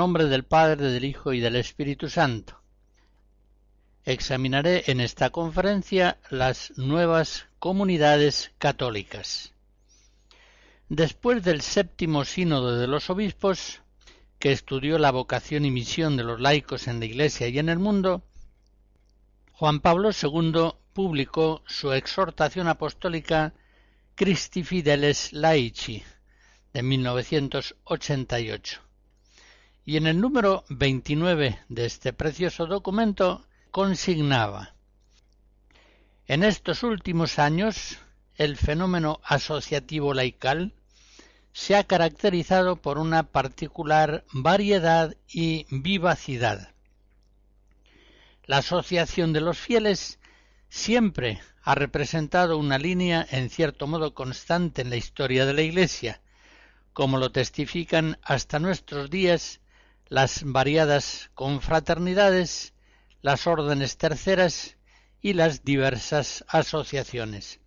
Nombre 0.00 0.24
del 0.24 0.44
Padre, 0.44 0.90
del 0.90 1.04
Hijo 1.04 1.34
y 1.34 1.40
del 1.40 1.56
Espíritu 1.56 2.08
Santo. 2.08 2.58
Examinaré 4.06 4.84
en 4.86 4.98
esta 4.98 5.28
conferencia 5.28 6.16
las 6.30 6.72
nuevas 6.78 7.48
comunidades 7.58 8.50
católicas. 8.56 9.52
Después 10.88 11.44
del 11.44 11.60
séptimo 11.60 12.24
sínodo 12.24 12.78
de 12.78 12.86
los 12.86 13.10
obispos, 13.10 13.82
que 14.38 14.52
estudió 14.52 14.98
la 14.98 15.10
vocación 15.10 15.66
y 15.66 15.70
misión 15.70 16.16
de 16.16 16.24
los 16.24 16.40
laicos 16.40 16.88
en 16.88 16.98
la 16.98 17.04
Iglesia 17.04 17.48
y 17.48 17.58
en 17.58 17.68
el 17.68 17.78
mundo, 17.78 18.22
Juan 19.52 19.80
Pablo 19.80 20.12
II 20.12 20.76
publicó 20.94 21.62
su 21.66 21.92
exhortación 21.92 22.68
apostólica 22.68 23.52
Christi 24.14 24.64
Fideles 24.64 25.34
Laici 25.34 26.02
de 26.72 26.82
1988 26.82 28.89
y 29.84 29.96
en 29.96 30.06
el 30.06 30.20
número 30.20 30.64
29 30.68 31.58
de 31.68 31.86
este 31.86 32.12
precioso 32.12 32.66
documento 32.66 33.46
consignaba 33.70 34.74
En 36.26 36.44
estos 36.44 36.82
últimos 36.82 37.38
años 37.38 37.98
el 38.36 38.56
fenómeno 38.56 39.20
asociativo 39.24 40.14
laical 40.14 40.72
se 41.52 41.76
ha 41.76 41.84
caracterizado 41.84 42.76
por 42.76 42.98
una 42.98 43.24
particular 43.24 44.24
variedad 44.32 45.16
y 45.28 45.66
vivacidad. 45.70 46.72
La 48.44 48.58
asociación 48.58 49.32
de 49.32 49.40
los 49.40 49.58
fieles 49.58 50.18
siempre 50.68 51.40
ha 51.62 51.74
representado 51.74 52.56
una 52.56 52.78
línea 52.78 53.26
en 53.30 53.50
cierto 53.50 53.86
modo 53.86 54.14
constante 54.14 54.82
en 54.82 54.90
la 54.90 54.96
historia 54.96 55.44
de 55.44 55.52
la 55.52 55.62
Iglesia, 55.62 56.20
como 56.92 57.18
lo 57.18 57.32
testifican 57.32 58.18
hasta 58.22 58.58
nuestros 58.58 59.10
días 59.10 59.60
las 60.10 60.42
variadas 60.44 61.30
confraternidades, 61.34 62.74
las 63.22 63.46
órdenes 63.46 63.96
terceras 63.96 64.76
y 65.22 65.34
las 65.34 65.64
diversas 65.64 66.44
asociaciones. 66.48 67.60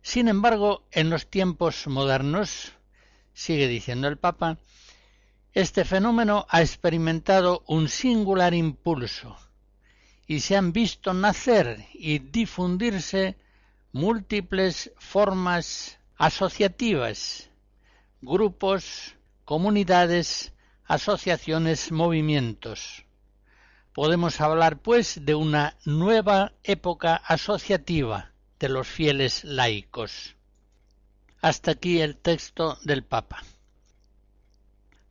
Sin 0.00 0.28
embargo, 0.28 0.82
en 0.90 1.10
los 1.10 1.28
tiempos 1.28 1.86
modernos, 1.86 2.72
sigue 3.34 3.68
diciendo 3.68 4.08
el 4.08 4.16
Papa, 4.16 4.56
este 5.52 5.84
fenómeno 5.84 6.46
ha 6.48 6.62
experimentado 6.62 7.64
un 7.66 7.90
singular 7.90 8.54
impulso 8.54 9.36
y 10.26 10.40
se 10.40 10.56
han 10.56 10.72
visto 10.72 11.12
nacer 11.12 11.86
y 11.92 12.18
difundirse 12.18 13.36
múltiples 13.92 14.90
formas 14.96 15.98
asociativas, 16.16 17.50
grupos, 18.22 19.16
comunidades, 19.44 20.54
asociaciones, 20.90 21.92
movimientos. 21.92 23.04
Podemos 23.94 24.40
hablar, 24.40 24.82
pues, 24.82 25.24
de 25.24 25.36
una 25.36 25.76
nueva 25.84 26.52
época 26.64 27.14
asociativa 27.14 28.32
de 28.58 28.70
los 28.70 28.88
fieles 28.88 29.44
laicos. 29.44 30.34
Hasta 31.40 31.70
aquí 31.70 32.00
el 32.00 32.16
texto 32.16 32.76
del 32.82 33.04
Papa. 33.04 33.44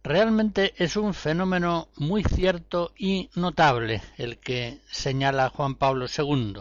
Realmente 0.03 0.73
es 0.75 0.97
un 0.97 1.13
fenómeno 1.13 1.87
muy 1.95 2.25
cierto 2.25 2.91
y 2.97 3.29
notable 3.35 4.01
el 4.17 4.37
que 4.37 4.81
señala 4.91 5.47
Juan 5.47 5.75
Pablo 5.75 6.07
II. 6.07 6.57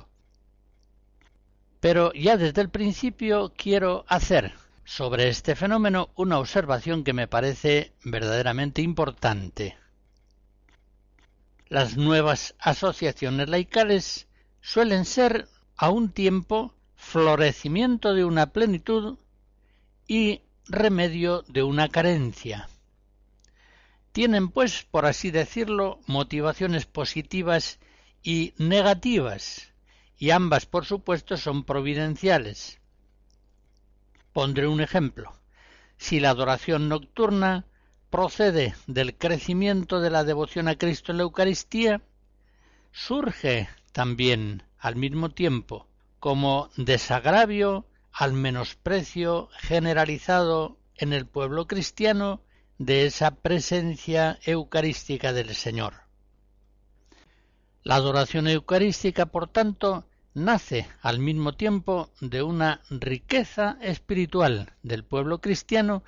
Pero 1.81 2.13
ya 2.13 2.37
desde 2.37 2.61
el 2.61 2.69
principio 2.69 3.53
quiero 3.57 4.05
hacer 4.07 4.55
sobre 4.89 5.29
este 5.29 5.55
fenómeno 5.55 6.09
una 6.17 6.39
observación 6.39 7.05
que 7.05 7.13
me 7.13 7.29
parece 7.29 7.93
verdaderamente 8.05 8.81
importante. 8.81 9.77
Las 11.69 11.99
nuevas 11.99 12.55
asociaciones 12.59 13.51
laicales 13.51 14.29
suelen 14.63 15.05
ser 15.05 15.47
a 15.77 15.91
un 15.91 16.11
tiempo 16.11 16.75
florecimiento 16.97 18.15
de 18.15 18.25
una 18.25 18.55
plenitud 18.55 19.19
y 20.07 20.41
remedio 20.65 21.43
de 21.43 21.63
una 21.63 21.91
carencia. 21.91 22.71
Tienen, 24.13 24.49
pues, 24.49 24.87
por 24.91 25.05
así 25.05 25.31
decirlo, 25.31 26.01
motivaciones 26.07 26.87
positivas 26.87 27.79
y 28.23 28.55
negativas, 28.57 29.75
y 30.17 30.31
ambas, 30.31 30.65
por 30.65 30.87
supuesto, 30.87 31.37
son 31.37 31.65
providenciales. 31.65 32.78
Pondré 34.39 34.69
un 34.69 34.81
ejemplo. 34.81 35.33
Si 35.97 36.21
la 36.21 36.31
adoración 36.31 36.89
nocturna 36.89 37.65
procede 38.09 38.77
del 38.87 39.19
crecimiento 39.19 39.99
de 39.99 40.11
la 40.11 40.23
devoción 40.23 40.69
a 40.69 40.77
Cristo 40.77 41.11
en 41.11 41.19
la 41.19 41.25
Eucaristía, 41.25 42.03
surge 42.93 43.69
también 43.91 44.63
al 44.79 44.95
mismo 44.95 45.31
tiempo 45.31 45.89
como 46.21 46.71
desagravio 46.77 47.85
al 48.13 48.33
menosprecio 48.33 49.49
generalizado 49.59 50.79
en 50.95 51.13
el 51.13 51.27
pueblo 51.27 51.67
cristiano 51.67 52.41
de 52.79 53.07
esa 53.07 53.33
presencia 53.33 54.39
eucarística 54.45 55.33
del 55.33 55.53
Señor. 55.57 55.95
La 57.83 57.97
adoración 57.97 58.47
eucarística, 58.47 59.27
por 59.27 59.49
tanto, 59.49 60.05
nace 60.45 60.87
al 61.03 61.19
mismo 61.19 61.55
tiempo 61.55 62.11
de 62.21 62.43
una 62.43 62.81
riqueza 62.91 63.79
espiritual 63.81 64.73
del 64.83 65.05
pueblo 65.05 65.41
cristiano 65.41 66.03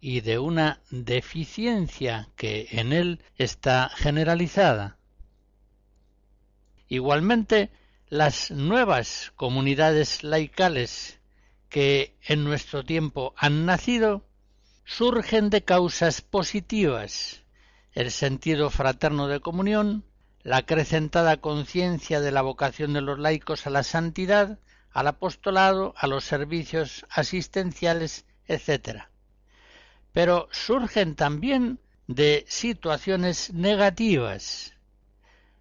y 0.00 0.20
de 0.20 0.38
una 0.38 0.80
deficiencia 0.90 2.28
que 2.36 2.68
en 2.72 2.92
él 2.92 3.22
está 3.36 3.90
generalizada. 3.94 4.98
Igualmente, 6.88 7.70
las 8.08 8.50
nuevas 8.50 9.32
comunidades 9.36 10.22
laicales 10.22 11.18
que 11.68 12.16
en 12.22 12.44
nuestro 12.44 12.84
tiempo 12.84 13.34
han 13.36 13.66
nacido 13.66 14.26
surgen 14.84 15.50
de 15.50 15.64
causas 15.64 16.20
positivas, 16.20 17.42
el 17.92 18.10
sentido 18.10 18.70
fraterno 18.70 19.28
de 19.28 19.40
comunión, 19.40 20.04
la 20.44 20.58
acrecentada 20.58 21.38
conciencia 21.38 22.20
de 22.20 22.30
la 22.30 22.42
vocación 22.42 22.92
de 22.92 23.00
los 23.00 23.18
laicos 23.18 23.66
a 23.66 23.70
la 23.70 23.82
santidad, 23.82 24.60
al 24.92 25.08
apostolado, 25.08 25.94
a 25.96 26.06
los 26.06 26.24
servicios 26.24 27.04
asistenciales, 27.10 28.26
etc. 28.46 29.06
Pero 30.12 30.48
surgen 30.52 31.16
también 31.16 31.80
de 32.06 32.44
situaciones 32.46 33.52
negativas. 33.52 34.74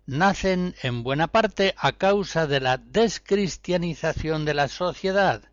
Nacen 0.05 0.75
en 0.83 1.01
buena 1.01 1.27
parte 1.27 1.73
a 1.77 1.93
causa 1.93 2.45
de 2.45 2.59
la 2.59 2.77
descristianización 2.77 4.45
de 4.45 4.53
la 4.53 4.67
sociedad, 4.67 5.49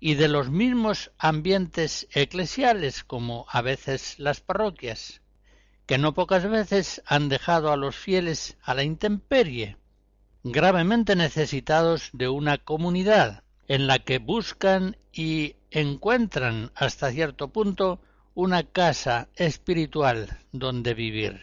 y 0.00 0.14
de 0.14 0.28
los 0.28 0.48
mismos 0.48 1.12
ambientes 1.18 2.08
eclesiales 2.12 3.04
como 3.04 3.44
a 3.50 3.60
veces 3.60 4.18
las 4.18 4.40
parroquias, 4.40 5.20
que 5.90 5.98
no 5.98 6.14
pocas 6.14 6.48
veces 6.48 7.02
han 7.04 7.28
dejado 7.28 7.72
a 7.72 7.76
los 7.76 7.96
fieles 7.96 8.56
a 8.62 8.74
la 8.74 8.84
intemperie, 8.84 9.76
gravemente 10.44 11.16
necesitados 11.16 12.10
de 12.12 12.28
una 12.28 12.58
comunidad 12.58 13.42
en 13.66 13.88
la 13.88 13.98
que 13.98 14.18
buscan 14.18 14.96
y 15.12 15.56
encuentran 15.72 16.70
hasta 16.76 17.10
cierto 17.10 17.48
punto 17.48 18.00
una 18.34 18.62
casa 18.62 19.30
espiritual 19.34 20.38
donde 20.52 20.94
vivir. 20.94 21.40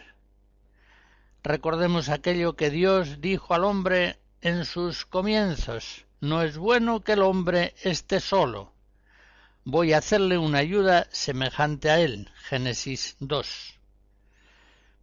Recordemos 1.44 2.08
aquello 2.08 2.56
que 2.56 2.70
Dios 2.70 3.20
dijo 3.20 3.54
al 3.54 3.66
hombre 3.66 4.18
en 4.40 4.64
sus 4.64 5.06
comienzos. 5.06 6.06
No 6.22 6.42
es 6.42 6.58
bueno 6.58 7.02
que 7.02 7.12
el 7.12 7.22
hombre 7.22 7.76
esté 7.84 8.22
solo. 8.22 8.72
Voy 9.66 9.92
a 9.92 9.98
hacerle 9.98 10.38
una 10.38 10.60
ayuda 10.60 11.06
semejante 11.12 11.90
a 11.90 12.00
él. 12.00 12.30
Génesis 12.48 13.18
2. 13.20 13.77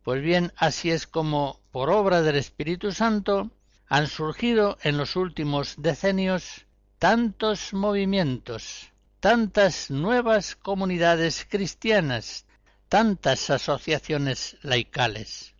Pues 0.05 0.23
bien, 0.23 0.53
así 0.57 0.91
es 0.91 1.07
como, 1.07 1.61
por 1.73 1.89
obra 1.89 2.21
del 2.21 2.37
Espíritu 2.37 2.93
Santo, 2.93 3.51
han 3.89 4.07
surgido 4.07 4.77
en 4.83 4.99
los 4.99 5.17
últimos 5.17 5.77
decenios 5.79 6.67
tantos 6.99 7.73
movimientos, 7.73 8.93
tantas 9.21 9.91
nuevas 9.91 10.57
comunidades 10.57 11.47
cristianas, 11.49 12.45
tantas 12.91 13.49
asociaciones 13.49 14.59
laicales. 14.61 15.55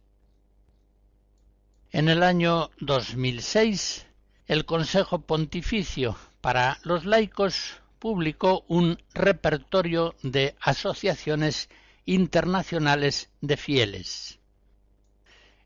En 1.91 2.11
el 2.11 2.23
año 2.23 2.71
2006, 2.81 4.07
el 4.47 4.67
Consejo 4.67 5.23
Pontificio 5.23 6.19
para 6.43 6.79
los 6.83 7.07
Laicos 7.07 7.81
publicó 7.99 8.67
un 8.69 9.03
repertorio 9.15 10.15
de 10.23 10.55
asociaciones 10.61 11.71
internacionales 12.07 13.31
de 13.41 13.57
fieles. 13.57 14.39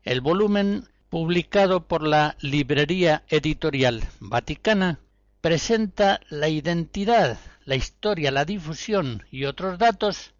El 0.03 0.21
volumen, 0.21 0.87
publicado 1.09 1.87
por 1.87 2.03
la 2.03 2.37
Librería 2.39 3.23
Editorial 3.27 4.03
Vaticana, 4.19 4.99
presenta 5.41 6.21
la 6.29 6.49
identidad 6.49 7.39
la 7.69 7.75
historia, 7.75 8.31
la 8.31 8.45
difusión 8.45 9.27
y 9.29 9.45
otros 9.45 9.77
datos 9.77 10.33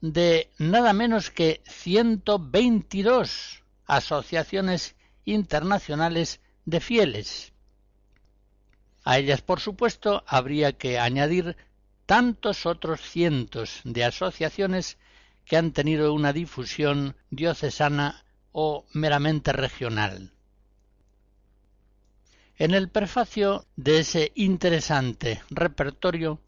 de 0.00 0.50
nada 0.58 0.92
menos 0.92 1.30
que 1.30 1.62
122 1.66 3.64
asociaciones 3.86 4.94
internacionales 5.24 6.38
de 6.66 6.78
fieles. 6.78 7.52
A 9.02 9.18
ellas, 9.18 9.42
por 9.42 9.58
supuesto, 9.58 10.22
habría 10.28 10.74
que 10.74 11.00
añadir 11.00 11.56
tantos 12.06 12.66
otros 12.66 13.00
cientos 13.00 13.80
de 13.82 14.04
asociaciones 14.04 14.96
que 15.50 15.56
han 15.56 15.72
tenido 15.72 16.14
una 16.14 16.32
difusión 16.32 17.16
diocesana 17.30 18.24
o 18.52 18.86
meramente 18.92 19.52
regional. 19.52 20.30
En 22.56 22.72
el 22.72 22.88
prefacio 22.88 23.66
de 23.74 23.98
ese 23.98 24.30
interesante 24.36 25.42
repertorio 25.50 26.40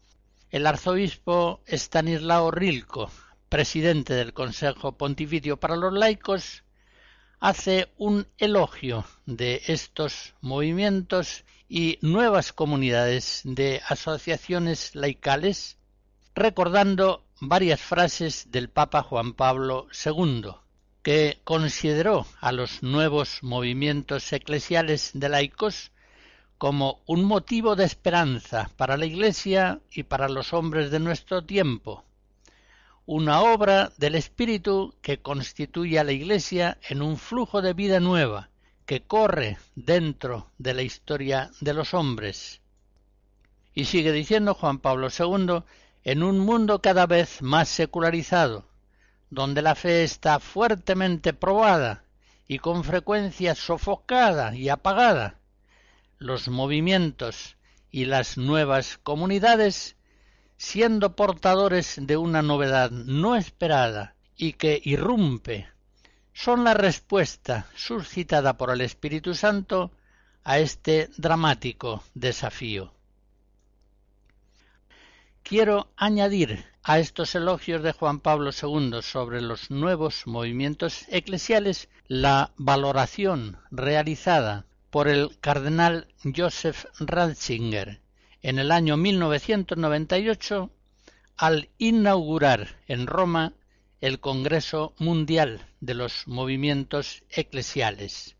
el 0.51 0.65
arzobispo 0.65 1.59
Stanislao 1.67 2.49
Rilko, 2.49 3.11
presidente 3.49 4.13
del 4.13 4.31
Consejo 4.31 4.97
Pontificio 4.97 5.59
para 5.59 5.75
los 5.75 5.91
Laicos, 5.91 6.63
hace 7.41 7.91
un 7.97 8.25
elogio 8.37 9.03
de 9.25 9.63
estos 9.67 10.33
movimientos 10.39 11.43
y 11.67 11.99
nuevas 12.01 12.53
comunidades 12.53 13.41
de 13.43 13.81
asociaciones 13.85 14.95
laicales, 14.95 15.77
recordando 16.35 17.23
varias 17.41 17.81
frases 17.81 18.51
del 18.51 18.69
Papa 18.69 19.03
Juan 19.03 19.33
Pablo 19.33 19.87
II, 20.05 20.51
que 21.03 21.39
consideró 21.43 22.25
a 22.39 22.51
los 22.51 22.81
nuevos 22.81 23.43
movimientos 23.43 24.31
eclesiales 24.33 25.11
de 25.13 25.29
laicos 25.29 25.91
como 26.57 27.01
un 27.05 27.25
motivo 27.25 27.75
de 27.75 27.83
esperanza 27.83 28.71
para 28.77 28.97
la 28.97 29.05
Iglesia 29.05 29.81
y 29.91 30.03
para 30.03 30.29
los 30.29 30.53
hombres 30.53 30.91
de 30.91 30.99
nuestro 30.99 31.43
tiempo, 31.43 32.05
una 33.05 33.41
obra 33.41 33.91
del 33.97 34.15
Espíritu 34.15 34.95
que 35.01 35.21
constituye 35.21 35.99
a 35.99 36.05
la 36.05 36.13
Iglesia 36.13 36.77
en 36.87 37.01
un 37.01 37.17
flujo 37.17 37.61
de 37.61 37.73
vida 37.73 37.99
nueva 37.99 38.49
que 38.85 39.01
corre 39.01 39.57
dentro 39.75 40.51
de 40.57 40.73
la 40.73 40.83
historia 40.83 41.51
de 41.59 41.73
los 41.73 41.93
hombres. 41.93 42.61
Y 43.75 43.85
sigue 43.85 44.11
diciendo 44.11 44.53
Juan 44.53 44.79
Pablo 44.79 45.09
II, 45.09 45.63
en 46.03 46.23
un 46.23 46.39
mundo 46.39 46.81
cada 46.81 47.05
vez 47.05 47.41
más 47.41 47.69
secularizado, 47.69 48.65
donde 49.29 49.61
la 49.61 49.75
fe 49.75 50.03
está 50.03 50.39
fuertemente 50.39 51.33
probada 51.33 52.03
y 52.47 52.59
con 52.59 52.83
frecuencia 52.83 53.55
sofocada 53.55 54.55
y 54.55 54.69
apagada, 54.69 55.39
los 56.17 56.47
movimientos 56.49 57.57
y 57.89 58.05
las 58.05 58.37
nuevas 58.37 58.97
comunidades, 59.01 59.95
siendo 60.57 61.15
portadores 61.15 61.97
de 62.01 62.17
una 62.17 62.41
novedad 62.41 62.91
no 62.91 63.35
esperada 63.35 64.15
y 64.35 64.53
que 64.53 64.81
irrumpe, 64.83 65.67
son 66.33 66.63
la 66.63 66.73
respuesta 66.73 67.67
suscitada 67.75 68.57
por 68.57 68.71
el 68.71 68.81
Espíritu 68.81 69.35
Santo 69.35 69.91
a 70.43 70.59
este 70.59 71.09
dramático 71.17 72.03
desafío. 72.13 72.91
Quiero 75.43 75.91
añadir 75.97 76.63
a 76.83 76.99
estos 76.99 77.35
elogios 77.35 77.83
de 77.83 77.91
Juan 77.91 78.21
Pablo 78.21 78.51
II 78.51 79.01
sobre 79.01 79.41
los 79.41 79.71
nuevos 79.71 80.25
movimientos 80.25 81.05
eclesiales 81.09 81.89
la 82.07 82.53
valoración 82.55 83.57
realizada 83.69 84.65
por 84.89 85.09
el 85.09 85.37
cardenal 85.41 86.07
Joseph 86.23 86.85
Ratzinger 86.97 87.99
en 88.41 88.57
el 88.57 88.71
año 88.71 88.95
1998 88.95 90.71
al 91.35 91.69
inaugurar 91.77 92.79
en 92.87 93.05
Roma 93.05 93.53
el 93.99 94.21
Congreso 94.21 94.93
Mundial 94.97 95.67
de 95.81 95.93
los 95.93 96.25
Movimientos 96.25 97.23
Eclesiales. 97.29 98.37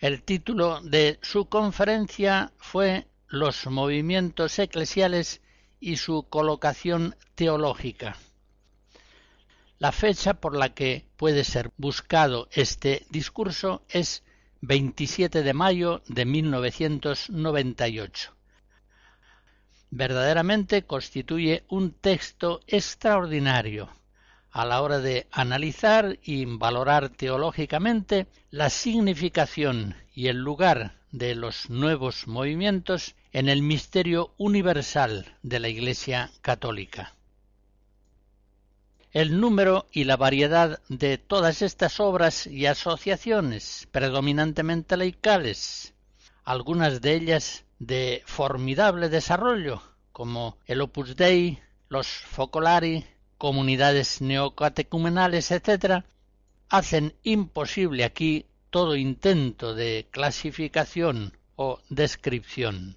El 0.00 0.22
título 0.22 0.82
de 0.82 1.18
su 1.22 1.46
conferencia 1.48 2.52
fue 2.58 3.06
Los 3.26 3.66
movimientos 3.66 4.58
eclesiales 4.58 5.40
y 5.80 5.96
su 5.96 6.26
colocación 6.28 7.16
teológica. 7.34 8.18
La 9.78 9.92
fecha 9.92 10.34
por 10.34 10.54
la 10.56 10.74
que 10.74 11.06
puede 11.16 11.44
ser 11.44 11.70
buscado 11.76 12.48
este 12.52 13.06
discurso 13.10 13.82
es 13.88 14.22
27 14.60 15.42
de 15.42 15.52
mayo 15.52 16.02
de 16.06 16.24
1998. 16.24 18.32
Verdaderamente 19.90 20.84
constituye 20.84 21.64
un 21.68 21.92
texto 21.92 22.60
extraordinario 22.66 23.90
a 24.50 24.64
la 24.64 24.80
hora 24.80 25.00
de 25.00 25.26
analizar 25.32 26.18
y 26.22 26.46
valorar 26.46 27.10
teológicamente 27.10 28.26
la 28.50 28.70
significación 28.70 29.96
y 30.14 30.28
el 30.28 30.38
lugar 30.38 31.03
de 31.14 31.34
los 31.34 31.70
nuevos 31.70 32.26
movimientos 32.26 33.14
en 33.32 33.48
el 33.48 33.62
misterio 33.62 34.34
universal 34.36 35.36
de 35.42 35.60
la 35.60 35.68
Iglesia 35.68 36.30
católica 36.42 37.14
el 39.14 39.40
número 39.40 39.86
y 39.92 40.04
la 40.04 40.16
variedad 40.16 40.80
de 40.88 41.18
todas 41.18 41.62
estas 41.62 42.00
obras 42.00 42.48
y 42.48 42.66
asociaciones, 42.66 43.86
predominantemente 43.92 44.96
laicales, 44.96 45.94
algunas 46.42 47.00
de 47.00 47.14
ellas 47.14 47.64
de 47.78 48.24
formidable 48.26 49.08
desarrollo, 49.08 49.82
como 50.10 50.58
el 50.66 50.80
Opus 50.80 51.14
Dei, 51.14 51.60
los 51.88 52.08
Focolari, 52.08 53.06
comunidades 53.38 54.20
neocatecumenales, 54.20 55.52
etc., 55.52 56.04
hacen 56.68 57.14
imposible 57.22 58.02
aquí 58.02 58.46
todo 58.74 58.96
intento 58.96 59.72
de 59.72 60.08
clasificación 60.10 61.38
o 61.54 61.78
descripción. 61.90 62.96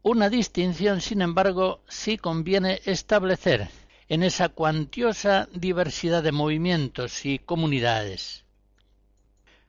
Una 0.00 0.30
distinción, 0.30 1.02
sin 1.02 1.20
embargo, 1.20 1.82
sí 1.86 2.16
conviene 2.16 2.80
establecer 2.86 3.68
en 4.08 4.22
esa 4.22 4.48
cuantiosa 4.48 5.50
diversidad 5.52 6.22
de 6.22 6.32
movimientos 6.32 7.26
y 7.26 7.38
comunidades. 7.38 8.46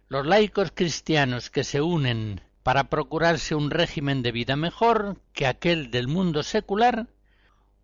Los 0.07 0.25
laicos 0.25 0.71
cristianos 0.73 1.49
que 1.49 1.65
se 1.65 1.81
unen 1.81 2.39
para 2.63 2.85
procurarse 2.85 3.53
un 3.53 3.69
régimen 3.69 4.23
de 4.23 4.31
vida 4.31 4.55
mejor 4.55 5.17
que 5.33 5.45
aquel 5.45 5.91
del 5.91 6.07
mundo 6.07 6.41
secular, 6.41 7.07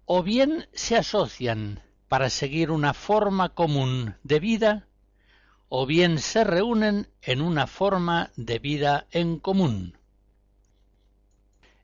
o 0.05 0.23
bien 0.23 0.69
se 0.71 0.95
asocian 0.95 1.81
para 2.07 2.29
seguir 2.29 2.71
una 2.71 2.93
forma 2.93 3.49
común 3.49 4.15
de 4.23 4.39
vida, 4.39 4.87
o 5.75 5.87
bien 5.87 6.19
se 6.19 6.43
reúnen 6.43 7.09
en 7.23 7.41
una 7.41 7.65
forma 7.65 8.31
de 8.35 8.59
vida 8.59 9.07
en 9.09 9.39
común. 9.39 9.97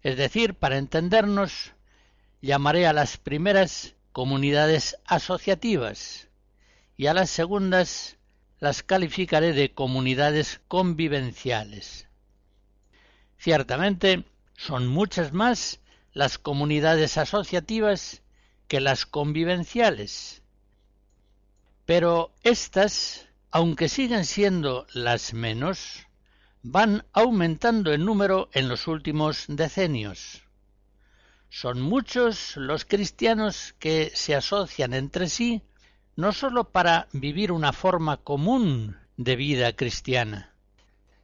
Es 0.03 0.15
decir, 0.15 0.53
para 0.53 0.77
entendernos, 0.77 1.73
llamaré 2.39 2.85
a 2.85 2.93
las 2.93 3.17
primeras 3.17 3.95
comunidades 4.11 4.95
asociativas 5.07 6.27
y 6.97 7.07
a 7.07 7.15
las 7.15 7.31
segundas 7.31 8.17
las 8.59 8.83
calificaré 8.83 9.53
de 9.53 9.73
comunidades 9.73 10.61
convivenciales. 10.67 12.07
Ciertamente, 13.39 14.23
son 14.55 14.85
muchas 14.85 15.33
más 15.33 15.79
las 16.13 16.37
comunidades 16.37 17.17
asociativas 17.17 18.21
que 18.67 18.81
las 18.81 19.07
convivenciales. 19.07 20.43
Pero 21.87 22.31
estas, 22.43 23.28
aunque 23.51 23.89
siguen 23.89 24.25
siendo 24.25 24.85
las 24.93 25.33
menos, 25.33 26.07
van 26.61 27.05
aumentando 27.13 27.93
en 27.93 28.05
número 28.05 28.49
en 28.53 28.69
los 28.69 28.87
últimos 28.87 29.45
decenios. 29.47 30.43
Son 31.49 31.81
muchos 31.81 32.57
los 32.57 32.85
cristianos 32.85 33.73
que 33.79 34.11
se 34.13 34.35
asocian 34.35 34.93
entre 34.93 35.29
sí 35.29 35.63
no 36.15 36.33
sólo 36.33 36.65
para 36.65 37.07
vivir 37.13 37.51
una 37.51 37.73
forma 37.73 38.17
común 38.17 38.97
de 39.17 39.35
vida 39.35 39.73
cristiana, 39.73 40.53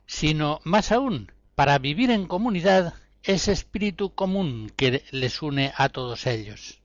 sino 0.08 0.62
más 0.64 0.92
aún 0.92 1.32
para 1.54 1.78
vivir 1.80 2.12
en 2.12 2.28
comunidad 2.28 2.94
ese 3.22 3.52
espíritu 3.52 4.16
común 4.16 4.72
que 4.76 5.04
les 5.12 5.42
une 5.42 5.74
a 5.76 5.90
todos 5.90 6.26
ellos. 6.28 6.80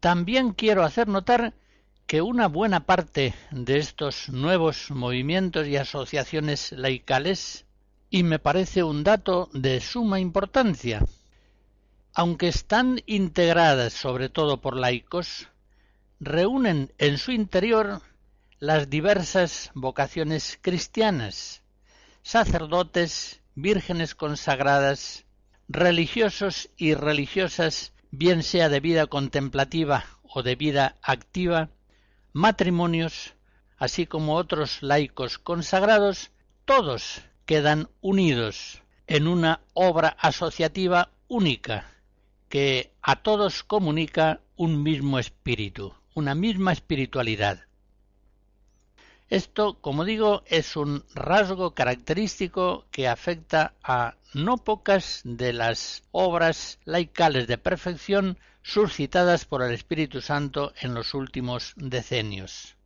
También 0.00 0.52
quiero 0.52 0.84
hacer 0.84 1.08
notar 1.08 1.54
que 2.12 2.20
una 2.20 2.46
buena 2.46 2.84
parte 2.84 3.32
de 3.50 3.78
estos 3.78 4.28
nuevos 4.28 4.90
movimientos 4.90 5.66
y 5.66 5.78
asociaciones 5.78 6.72
laicales, 6.72 7.64
y 8.10 8.22
me 8.22 8.38
parece 8.38 8.82
un 8.82 9.02
dato 9.02 9.48
de 9.54 9.80
suma 9.80 10.20
importancia, 10.20 11.06
aunque 12.12 12.48
están 12.48 13.00
integradas 13.06 13.94
sobre 13.94 14.28
todo 14.28 14.60
por 14.60 14.76
laicos, 14.76 15.48
reúnen 16.20 16.92
en 16.98 17.16
su 17.16 17.32
interior 17.32 18.02
las 18.58 18.90
diversas 18.90 19.70
vocaciones 19.72 20.58
cristianas, 20.60 21.62
sacerdotes, 22.22 23.40
vírgenes 23.54 24.14
consagradas, 24.14 25.24
religiosos 25.66 26.68
y 26.76 26.92
religiosas, 26.92 27.94
bien 28.10 28.42
sea 28.42 28.68
de 28.68 28.80
vida 28.80 29.06
contemplativa 29.06 30.04
o 30.24 30.42
de 30.42 30.56
vida 30.56 30.98
activa, 31.00 31.70
matrimonios, 32.32 33.34
así 33.76 34.06
como 34.06 34.36
otros 34.36 34.82
laicos 34.82 35.38
consagrados, 35.38 36.30
todos 36.64 37.22
quedan 37.46 37.88
unidos 38.00 38.82
en 39.06 39.26
una 39.26 39.60
obra 39.74 40.16
asociativa 40.20 41.10
única 41.28 41.90
que 42.48 42.92
a 43.02 43.16
todos 43.16 43.62
comunica 43.62 44.40
un 44.56 44.82
mismo 44.82 45.18
espíritu, 45.18 45.94
una 46.14 46.34
misma 46.34 46.72
espiritualidad. 46.72 47.66
Esto, 49.28 49.78
como 49.80 50.04
digo, 50.04 50.42
es 50.46 50.76
un 50.76 51.04
rasgo 51.14 51.74
característico 51.74 52.84
que 52.90 53.08
afecta 53.08 53.72
a 53.82 54.16
no 54.34 54.58
pocas 54.58 55.22
de 55.24 55.54
las 55.54 56.02
obras 56.12 56.78
laicales 56.84 57.46
de 57.46 57.56
perfección 57.56 58.38
suscitadas 58.62 59.44
por 59.44 59.62
el 59.62 59.72
Espíritu 59.72 60.20
Santo 60.20 60.72
en 60.80 60.94
los 60.94 61.14
últimos 61.14 61.72
decenios. 61.76 62.76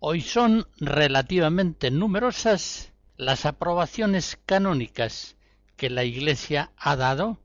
Hoy 0.00 0.20
son 0.20 0.66
relativamente 0.78 1.90
numerosas 1.90 2.92
las 3.16 3.46
aprobaciones 3.46 4.38
canónicas 4.46 5.36
que 5.76 5.90
la 5.90 6.04
Iglesia 6.04 6.70
ha 6.76 6.96
dado 6.96 7.38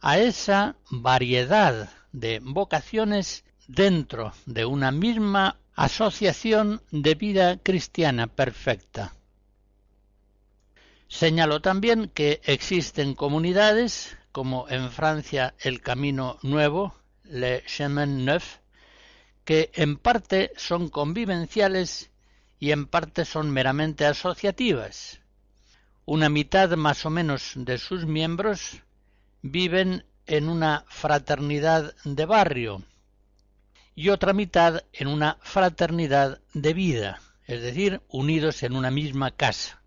a 0.00 0.18
esa 0.18 0.76
variedad 0.90 1.90
de 2.12 2.40
vocaciones 2.42 3.44
dentro 3.68 4.32
de 4.46 4.64
una 4.64 4.90
misma 4.90 5.58
Asociación 5.74 6.82
de 6.90 7.14
Vida 7.14 7.58
Cristiana 7.58 8.26
Perfecta. 8.26 9.14
Señaló 11.08 11.60
también 11.60 12.10
que 12.12 12.40
existen 12.44 13.14
comunidades, 13.14 14.16
como 14.32 14.68
en 14.68 14.90
Francia 14.90 15.54
el 15.60 15.80
Camino 15.80 16.38
Nuevo, 16.42 16.94
Le 17.24 17.64
Chemin 17.66 18.24
Neuf, 18.24 18.58
que 19.44 19.70
en 19.74 19.96
parte 19.96 20.52
son 20.56 20.88
convivenciales 20.88 22.10
y 22.58 22.72
en 22.72 22.86
parte 22.86 23.24
son 23.24 23.50
meramente 23.50 24.06
asociativas. 24.06 25.20
Una 26.04 26.28
mitad 26.28 26.70
más 26.76 27.06
o 27.06 27.10
menos 27.10 27.52
de 27.54 27.78
sus 27.78 28.06
miembros 28.06 28.82
viven 29.42 30.04
en 30.26 30.48
una 30.48 30.84
fraternidad 30.88 31.94
de 32.04 32.26
barrio, 32.26 32.84
y 33.94 34.10
otra 34.10 34.32
mitad 34.32 34.84
en 34.92 35.08
una 35.08 35.38
fraternidad 35.40 36.40
de 36.54 36.72
vida, 36.72 37.20
es 37.46 37.62
decir, 37.62 38.00
unidos 38.08 38.62
en 38.62 38.76
una 38.76 38.90
misma 38.90 39.30
casa. 39.30 39.82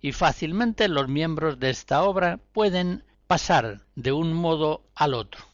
Y 0.00 0.12
fácilmente 0.12 0.88
los 0.88 1.08
miembros 1.08 1.58
de 1.58 1.70
esta 1.70 2.02
obra 2.02 2.38
pueden 2.52 3.04
pasar 3.26 3.80
de 3.94 4.12
un 4.12 4.32
modo 4.32 4.84
al 4.94 5.14
otro. 5.14 5.44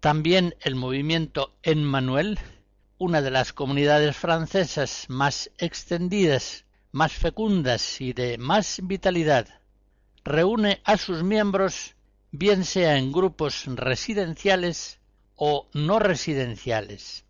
También 0.00 0.54
el 0.60 0.74
movimiento 0.74 1.54
Emmanuel, 1.62 2.38
una 2.98 3.22
de 3.22 3.30
las 3.30 3.52
comunidades 3.52 4.16
francesas 4.16 5.06
más 5.08 5.50
extendidas, 5.58 6.64
más 6.92 7.12
fecundas 7.12 8.00
y 8.00 8.12
de 8.12 8.38
más 8.38 8.80
vitalidad, 8.82 9.60
reúne 10.24 10.80
a 10.84 10.96
sus 10.96 11.22
miembros 11.22 11.94
bien 12.30 12.64
sea 12.64 12.96
en 12.96 13.12
grupos 13.12 13.64
residenciales 13.66 15.00
o 15.36 15.68
no 15.72 15.98
residenciales. 15.98 17.24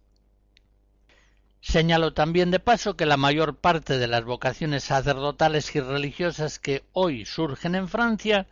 Señalo 1.60 2.14
también 2.14 2.50
de 2.50 2.58
paso 2.58 2.96
que 2.96 3.04
la 3.04 3.18
mayor 3.18 3.56
parte 3.56 3.98
de 3.98 4.06
las 4.06 4.24
vocaciones 4.24 4.84
sacerdotales 4.84 5.74
y 5.76 5.80
religiosas 5.80 6.58
que 6.58 6.84
hoy 6.92 7.26
surgen 7.26 7.74
en 7.74 7.86
Francia 7.86 8.46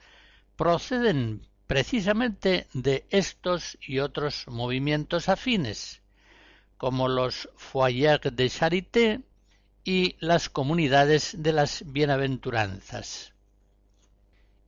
proceden 0.57 1.47
precisamente 1.67 2.67
de 2.75 3.07
estos 3.09 3.79
y 3.81 4.01
otros 4.01 4.45
movimientos 4.47 5.31
afines, 5.31 6.03
como 6.77 7.09
los 7.09 7.49
foyers 7.57 8.35
de 8.37 8.51
charité 8.51 9.21
y 9.85 10.17
las 10.21 10.51
comunidades 10.51 11.35
de 11.39 11.53
las 11.53 11.85
bienaventuranzas. 11.87 13.33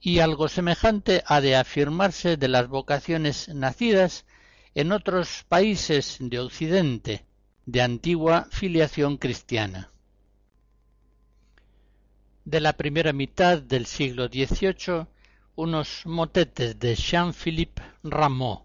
Y 0.01 0.21
algo 0.21 0.49
semejante 0.49 1.23
ha 1.27 1.43
de 1.43 1.57
afirmarse 1.57 2.39
de 2.39 2.49
las 2.49 2.69
vocaciones 2.69 3.49
nacidas 3.49 4.25
en 4.75 4.93
otros 4.93 5.45
países 5.47 6.17
de 6.21 6.39
Occidente 6.39 7.27
de 7.71 7.83
antigua 7.83 8.49
filiación 8.51 9.17
cristiana. 9.17 9.91
De 12.45 12.61
la 12.61 12.73
primera 12.73 13.13
mitad 13.13 13.63
del 13.63 13.87
siglo 13.87 14.27
XVIII, 14.27 15.07
unos 15.55 16.05
motetes 16.05 16.81
de 16.81 16.97
Jean-Philippe 16.97 17.81
Rameau. 18.03 18.65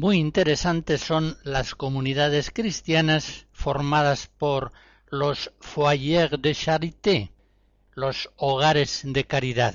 Muy 0.00 0.16
interesantes 0.16 1.02
son 1.02 1.36
las 1.42 1.74
comunidades 1.74 2.50
cristianas 2.50 3.46
formadas 3.52 4.30
por 4.38 4.72
los 5.10 5.52
foyers 5.60 6.40
de 6.40 6.54
charité, 6.54 7.32
los 7.92 8.30
hogares 8.36 9.02
de 9.04 9.26
caridad. 9.26 9.74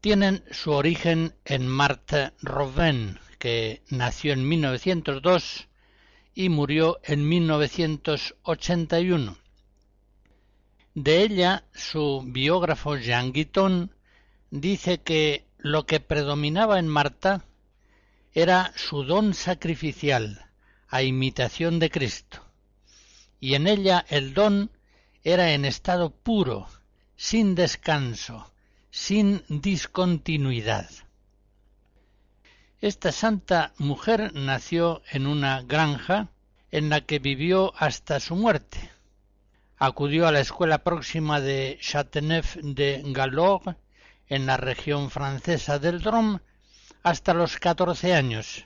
Tienen 0.00 0.42
su 0.50 0.70
origen 0.70 1.34
en 1.44 1.68
Marthe 1.68 2.32
Robin, 2.40 3.18
que 3.38 3.82
nació 3.90 4.32
en 4.32 4.48
1902 4.48 5.68
y 6.34 6.48
murió 6.48 7.00
en 7.04 7.28
1981. 7.28 9.36
De 10.94 11.22
ella, 11.22 11.64
su 11.74 12.22
biógrafo 12.24 12.96
Jean 12.96 13.30
Guiton 13.30 13.94
dice 14.50 15.02
que 15.02 15.44
lo 15.58 15.84
que 15.84 16.00
predominaba 16.00 16.78
en 16.78 16.88
Marta 16.88 17.44
era 18.34 18.72
su 18.74 19.04
don 19.04 19.32
sacrificial, 19.32 20.44
a 20.88 21.02
imitación 21.02 21.78
de 21.78 21.88
Cristo, 21.88 22.44
y 23.38 23.54
en 23.54 23.68
ella 23.68 24.04
el 24.08 24.34
don 24.34 24.70
era 25.22 25.52
en 25.52 25.64
estado 25.64 26.10
puro, 26.10 26.68
sin 27.16 27.54
descanso, 27.54 28.52
sin 28.90 29.44
discontinuidad. 29.48 30.90
Esta 32.80 33.12
santa 33.12 33.72
mujer 33.78 34.32
nació 34.34 35.02
en 35.10 35.26
una 35.26 35.62
granja 35.62 36.28
en 36.72 36.90
la 36.90 37.02
que 37.02 37.20
vivió 37.20 37.72
hasta 37.76 38.18
su 38.18 38.34
muerte. 38.34 38.90
Acudió 39.78 40.26
a 40.26 40.32
la 40.32 40.40
escuela 40.40 40.78
próxima 40.78 41.40
de 41.40 41.78
Châteauneuf 41.80 42.56
de 42.56 43.00
Galore, 43.06 43.76
en 44.26 44.46
la 44.46 44.56
región 44.56 45.10
francesa 45.10 45.78
del 45.78 46.00
Drôme, 46.00 46.40
hasta 47.04 47.34
los 47.34 47.58
catorce 47.58 48.14
años, 48.14 48.64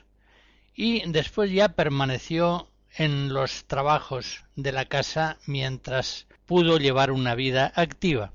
y 0.73 1.07
después 1.11 1.51
ya 1.51 1.69
permaneció 1.69 2.71
en 2.95 3.33
los 3.33 3.65
trabajos 3.65 4.45
de 4.55 4.71
la 4.71 4.85
casa 4.85 5.37
mientras 5.45 6.25
pudo 6.45 6.77
llevar 6.77 7.11
una 7.11 7.35
vida 7.35 7.71
activa. 7.75 8.31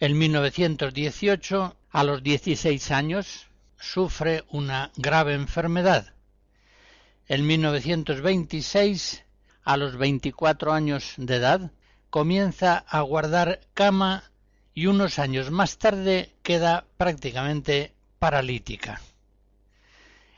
En 0.00 0.18
1918, 0.18 1.76
a 1.90 2.04
los 2.04 2.24
16 2.24 2.90
años, 2.90 3.46
sufre 3.78 4.44
una 4.48 4.90
grave 4.96 5.34
enfermedad. 5.34 6.12
En 7.28 7.46
1926, 7.46 9.24
a 9.62 9.76
los 9.76 9.96
24 9.96 10.72
años 10.72 11.14
de 11.18 11.36
edad, 11.36 11.70
comienza 12.10 12.78
a 12.88 13.00
guardar 13.02 13.60
cama 13.74 14.24
y 14.74 14.86
unos 14.86 15.20
años 15.20 15.52
más 15.52 15.78
tarde 15.78 16.34
queda 16.42 16.84
prácticamente 16.96 17.94
paralítica. 18.18 19.00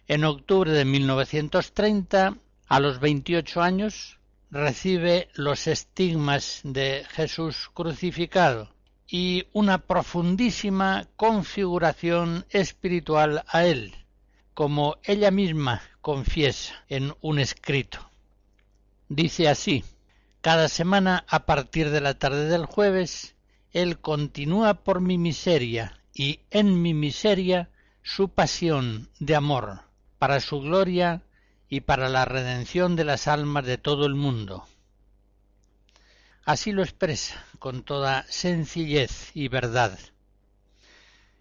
En 0.07 0.25
octubre 0.25 0.71
de 0.71 0.85
1930, 0.85 2.37
a 2.67 2.81
los 2.81 3.01
28 3.01 3.63
años, 3.63 4.19
recibe 4.51 5.29
los 5.35 5.67
estigmas 5.67 6.61
de 6.65 7.05
Jesús 7.11 7.71
crucificado 7.73 8.69
y 9.07 9.47
una 9.53 9.79
profundísima 9.79 11.09
configuración 11.17 12.47
espiritual 12.51 13.45
a 13.49 13.65
él, 13.65 13.95
como 14.55 14.97
ella 15.05 15.31
misma 15.31 15.83
confiesa 16.01 16.75
en 16.89 17.15
un 17.21 17.39
escrito. 17.39 18.11
Dice 19.09 19.49
así, 19.49 19.85
cada 20.41 20.69
semana 20.69 21.25
a 21.29 21.47
partir 21.47 21.91
de 21.91 22.01
la 22.01 22.15
tarde 22.15 22.49
del 22.49 22.67
jueves, 22.67 23.35
él 23.73 24.01
continúa 24.01 24.75
por 24.75 25.01
mi 25.01 25.19
miseria 25.19 26.01
y 26.15 26.41
en 26.51 26.81
mi 26.83 26.95
miseria 26.95 27.70
su 28.03 28.29
pasión 28.29 29.09
de 29.19 29.37
amor, 29.37 29.81
para 30.19 30.41
su 30.41 30.61
gloria 30.61 31.23
y 31.69 31.81
para 31.81 32.09
la 32.09 32.25
redención 32.25 32.97
de 32.97 33.05
las 33.05 33.29
almas 33.29 33.65
de 33.65 33.79
todo 33.79 34.07
el 34.07 34.15
mundo. 34.15 34.67
Así 36.45 36.73
lo 36.73 36.83
expresa 36.83 37.45
con 37.59 37.83
toda 37.83 38.25
sencillez 38.29 39.31
y 39.35 39.49
verdad. 39.49 39.99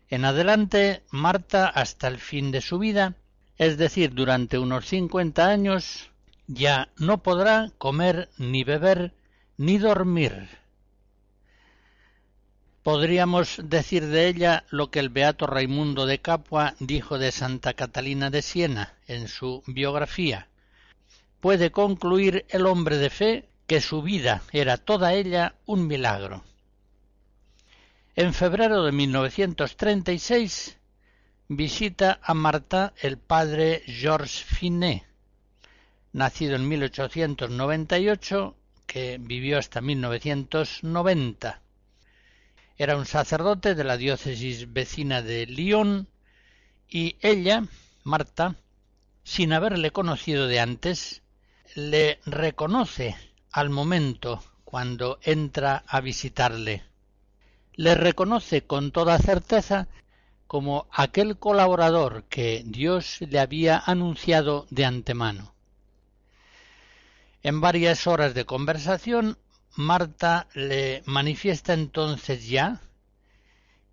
En 0.10 0.26
adelante, 0.26 1.04
Marta, 1.12 1.68
hasta 1.68 2.08
el 2.08 2.20
fin 2.20 2.52
de 2.52 2.62
su 2.62 2.80
vida, 2.80 3.16
es 3.58 3.78
decir, 3.78 4.14
durante 4.14 4.58
unos 4.58 4.86
cincuenta 4.86 5.48
años, 5.48 6.10
ya 6.48 6.90
no 6.98 7.24
podrá 7.24 7.72
comer 7.78 8.30
ni 8.38 8.64
beber 8.64 9.14
ni 9.58 9.78
dormir. 9.78 10.59
Podríamos 12.84 13.60
decir 13.64 14.08
de 14.08 14.28
ella 14.28 14.64
lo 14.70 14.90
que 14.90 15.00
el 15.00 15.10
beato 15.10 15.48
Raimundo 15.48 16.06
de 16.06 16.20
Capua 16.20 16.76
dijo 16.80 17.20
de 17.20 17.32
Santa 17.32 17.74
Catalina 17.74 18.30
de 18.30 18.42
Siena 18.42 18.96
en 19.06 19.28
su 19.28 19.64
biografía. 19.68 20.48
Puede 21.42 21.72
concluir 21.72 22.46
el 22.50 22.66
hombre 22.66 22.98
de 22.98 23.10
fe 23.10 23.50
que 23.68 23.82
su 23.82 24.02
vida 24.02 24.42
era 24.54 24.78
toda 24.78 25.14
ella 25.14 25.56
un 25.66 25.88
milagro. 25.88 26.44
En 28.16 28.34
febrero 28.34 28.84
de 28.84 28.92
1936 28.92 30.78
visita 31.50 32.20
a 32.24 32.34
Marta 32.34 32.94
el 33.02 33.18
padre 33.18 33.82
Georges 33.86 34.44
Finet, 34.44 35.04
nacido 36.14 36.56
en 36.56 36.68
1898, 36.68 38.56
que 38.86 39.18
vivió 39.20 39.58
hasta 39.58 39.82
1990. 39.82 41.62
Era 42.80 42.96
un 42.96 43.06
sacerdote 43.06 43.76
de 43.76 43.84
la 43.84 43.98
diócesis 43.98 44.72
vecina 44.72 45.22
de 45.22 45.46
Lyon 45.46 46.08
y 46.88 47.18
ella, 47.20 47.66
Marta, 48.06 48.56
sin 49.22 49.52
haberle 49.52 49.92
conocido 49.92 50.48
de 50.48 50.62
antes, 50.62 51.22
le 51.76 52.22
reconoce 52.26 53.18
al 53.52 53.70
momento 53.70 54.42
cuando 54.64 55.20
entra 55.24 55.84
a 55.88 56.00
visitarle. 56.00 56.86
Le 57.74 57.96
reconoce 57.96 58.64
con 58.64 58.94
toda 58.94 59.20
certeza 59.20 59.90
como 60.48 60.88
aquel 60.94 61.38
colaborador 61.38 62.24
que 62.30 62.64
Dios 62.66 63.18
le 63.20 63.42
había 63.42 63.78
anunciado 63.78 64.68
de 64.70 64.86
antemano. 64.86 65.54
En 67.44 67.60
varias 67.60 68.08
horas 68.08 68.34
de 68.34 68.46
conversación, 68.46 69.38
Marta 69.76 70.48
le 70.54 71.04
manifiesta 71.06 71.74
entonces 71.74 72.48
ya 72.48 72.82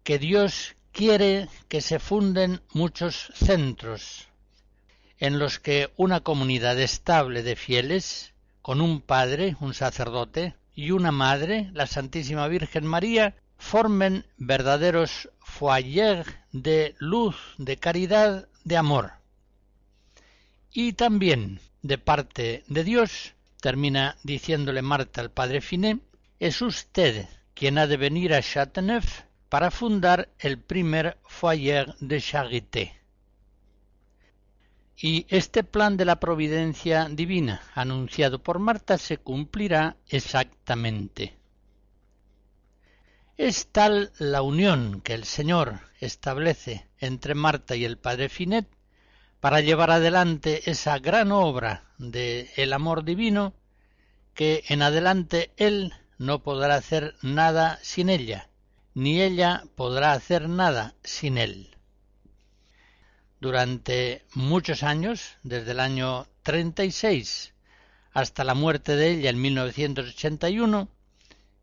que 0.02 0.18
Dios 0.18 0.74
quiere 0.92 1.48
que 1.68 1.80
se 1.80 1.98
funden 1.98 2.60
muchos 2.72 3.32
centros 3.34 4.28
en 5.18 5.38
los 5.38 5.58
que 5.58 5.90
una 5.96 6.20
comunidad 6.20 6.78
estable 6.80 7.42
de 7.42 7.56
fieles 7.56 8.34
con 8.62 8.80
un 8.80 9.00
padre, 9.00 9.56
un 9.60 9.74
sacerdote, 9.74 10.54
y 10.74 10.90
una 10.90 11.10
madre, 11.10 11.70
la 11.72 11.86
Santísima 11.86 12.46
Virgen 12.48 12.84
María, 12.84 13.34
formen 13.56 14.26
verdaderos 14.36 15.30
foyers 15.38 16.28
de 16.52 16.94
luz, 16.98 17.36
de 17.56 17.78
caridad, 17.78 18.48
de 18.64 18.76
amor. 18.76 19.12
Y 20.72 20.92
también, 20.92 21.60
de 21.80 21.96
parte 21.96 22.64
de 22.68 22.84
Dios, 22.84 23.34
termina 23.60 24.16
diciéndole 24.22 24.82
Marta 24.82 25.20
al 25.20 25.30
padre 25.30 25.60
Finet, 25.60 26.00
es 26.38 26.62
usted 26.62 27.26
quien 27.54 27.78
ha 27.78 27.86
de 27.86 27.96
venir 27.96 28.34
a 28.34 28.42
Châteauneuf 28.42 29.22
para 29.48 29.70
fundar 29.70 30.28
el 30.38 30.58
primer 30.58 31.18
foyer 31.26 31.94
de 32.00 32.20
charité. 32.20 33.00
Y 34.98 35.26
este 35.28 35.62
plan 35.62 35.96
de 35.96 36.04
la 36.04 36.20
providencia 36.20 37.08
divina 37.10 37.62
anunciado 37.74 38.42
por 38.42 38.58
Marta 38.58 38.98
se 38.98 39.18
cumplirá 39.18 39.96
exactamente. 40.08 41.36
Es 43.36 43.66
tal 43.66 44.12
la 44.18 44.40
unión 44.40 45.02
que 45.02 45.12
el 45.12 45.24
Señor 45.24 45.80
establece 46.00 46.88
entre 46.98 47.34
Marta 47.34 47.76
y 47.76 47.84
el 47.84 47.98
Padre 47.98 48.30
Finet 48.30 48.66
para 49.40 49.60
llevar 49.60 49.90
adelante 49.90 50.70
esa 50.70 50.98
gran 50.98 51.32
obra 51.32 51.84
de 51.98 52.50
el 52.56 52.72
amor 52.72 53.04
divino 53.04 53.54
que 54.34 54.64
en 54.68 54.82
adelante 54.82 55.52
Él 55.56 55.94
no 56.18 56.42
podrá 56.42 56.76
hacer 56.76 57.14
nada 57.22 57.78
sin 57.82 58.08
ella, 58.08 58.48
ni 58.94 59.20
ella 59.20 59.64
podrá 59.74 60.12
hacer 60.12 60.48
nada 60.48 60.94
sin 61.02 61.38
Él. 61.38 61.76
Durante 63.40 64.24
muchos 64.34 64.82
años, 64.82 65.36
desde 65.42 65.72
el 65.72 65.80
año 65.80 66.26
36 66.42 67.52
hasta 68.12 68.44
la 68.44 68.54
muerte 68.54 68.96
de 68.96 69.10
ella 69.10 69.30
en 69.30 69.40
1981, 69.40 70.88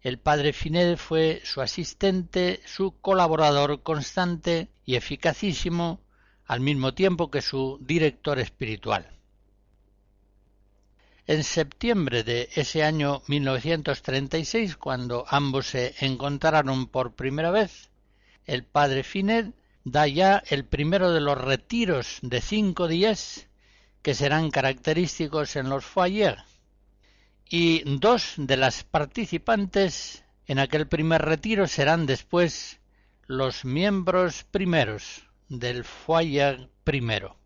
el 0.01 0.19
padre 0.19 0.53
Finet 0.53 0.97
fue 0.97 1.41
su 1.45 1.62
asistente, 1.62 2.62
su 2.65 2.99
colaborador 2.99 3.81
constante 3.81 4.67
y 4.86 4.95
eficacísimo, 4.95 6.01
al 6.45 6.60
mismo 6.60 6.93
tiempo 6.93 7.32
que 7.32 7.41
su 7.41 7.77
director 7.82 8.39
espiritual. 8.39 9.10
En 11.25 11.43
septiembre 11.43 12.23
de 12.23 12.49
ese 12.53 12.84
año 12.84 13.21
1936, 13.27 14.75
cuando 14.75 15.25
ambos 15.29 15.67
se 15.67 15.95
encontraron 15.99 16.88
por 16.88 17.13
primera 17.13 17.49
vez, 17.49 17.89
el 18.45 18.65
padre 18.65 19.03
Finet 19.03 19.56
da 19.86 20.08
ya 20.08 20.43
el 20.49 20.65
primero 20.65 21.12
de 21.12 21.21
los 21.21 21.38
retiros 21.38 22.19
de 22.21 22.41
cinco 22.41 22.88
días 22.88 23.47
que 24.01 24.13
serán 24.13 24.51
característicos 24.51 25.56
en 25.56 25.69
los 25.69 25.86
foyer 25.86 26.39
y 27.49 27.84
dos 27.99 28.34
de 28.38 28.58
las 28.58 28.84
participantes 28.84 30.23
en 30.47 30.60
aquel 30.60 30.88
primer 30.88 31.21
retiro 31.21 31.67
serán 31.67 32.06
después 32.06 32.79
los 33.27 33.63
miembros 33.63 34.43
primeros 34.51 35.27
del 35.49 35.84
foyer 35.84 36.69
primero. 36.84 37.38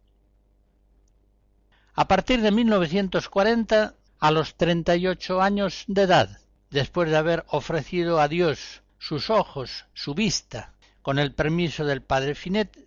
A 1.93 2.07
partir 2.07 2.41
de 2.41 2.51
1940, 2.51 3.95
a 4.19 4.31
los 4.31 4.55
38 4.55 5.41
años 5.41 5.83
de 5.88 6.03
edad, 6.03 6.39
después 6.69 7.10
de 7.10 7.17
haber 7.17 7.45
ofrecido 7.47 8.19
a 8.19 8.27
Dios 8.27 8.83
sus 8.99 9.29
ojos, 9.29 9.86
su 9.93 10.13
vista, 10.13 10.73
con 11.01 11.19
el 11.19 11.33
permiso 11.33 11.86
del 11.86 12.01
padre 12.01 12.36
Finet, 12.36 12.77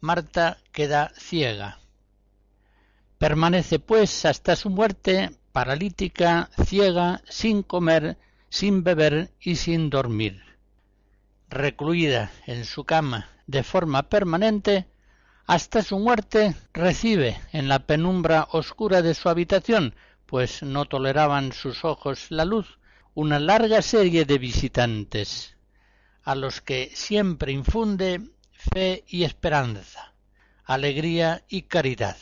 Marta 0.00 0.58
queda 0.72 1.12
ciega. 1.16 1.78
Permanece 3.18 3.78
pues 3.78 4.24
hasta 4.24 4.56
su 4.56 4.70
muerte 4.70 5.30
paralítica, 5.52 6.50
ciega, 6.64 7.22
sin 7.28 7.62
comer, 7.62 8.18
sin 8.48 8.82
beber 8.82 9.30
y 9.40 9.56
sin 9.56 9.90
dormir. 9.90 10.42
Recluida 11.48 12.30
en 12.46 12.64
su 12.64 12.84
cama 12.84 13.28
de 13.50 13.62
forma 13.64 14.04
permanente, 14.04 14.86
hasta 15.46 15.82
su 15.82 15.98
muerte 15.98 16.54
recibe 16.72 17.40
en 17.52 17.68
la 17.68 17.80
penumbra 17.80 18.46
oscura 18.52 19.02
de 19.02 19.14
su 19.14 19.28
habitación, 19.28 19.96
pues 20.26 20.62
no 20.62 20.84
toleraban 20.84 21.52
sus 21.52 21.84
ojos 21.84 22.30
la 22.30 22.44
luz, 22.44 22.78
una 23.14 23.40
larga 23.40 23.82
serie 23.82 24.24
de 24.24 24.38
visitantes, 24.38 25.56
a 26.22 26.36
los 26.36 26.60
que 26.60 26.92
siempre 26.94 27.50
infunde 27.50 28.20
fe 28.52 29.04
y 29.08 29.24
esperanza, 29.24 30.14
alegría 30.64 31.44
y 31.48 31.62
caridad. 31.62 32.16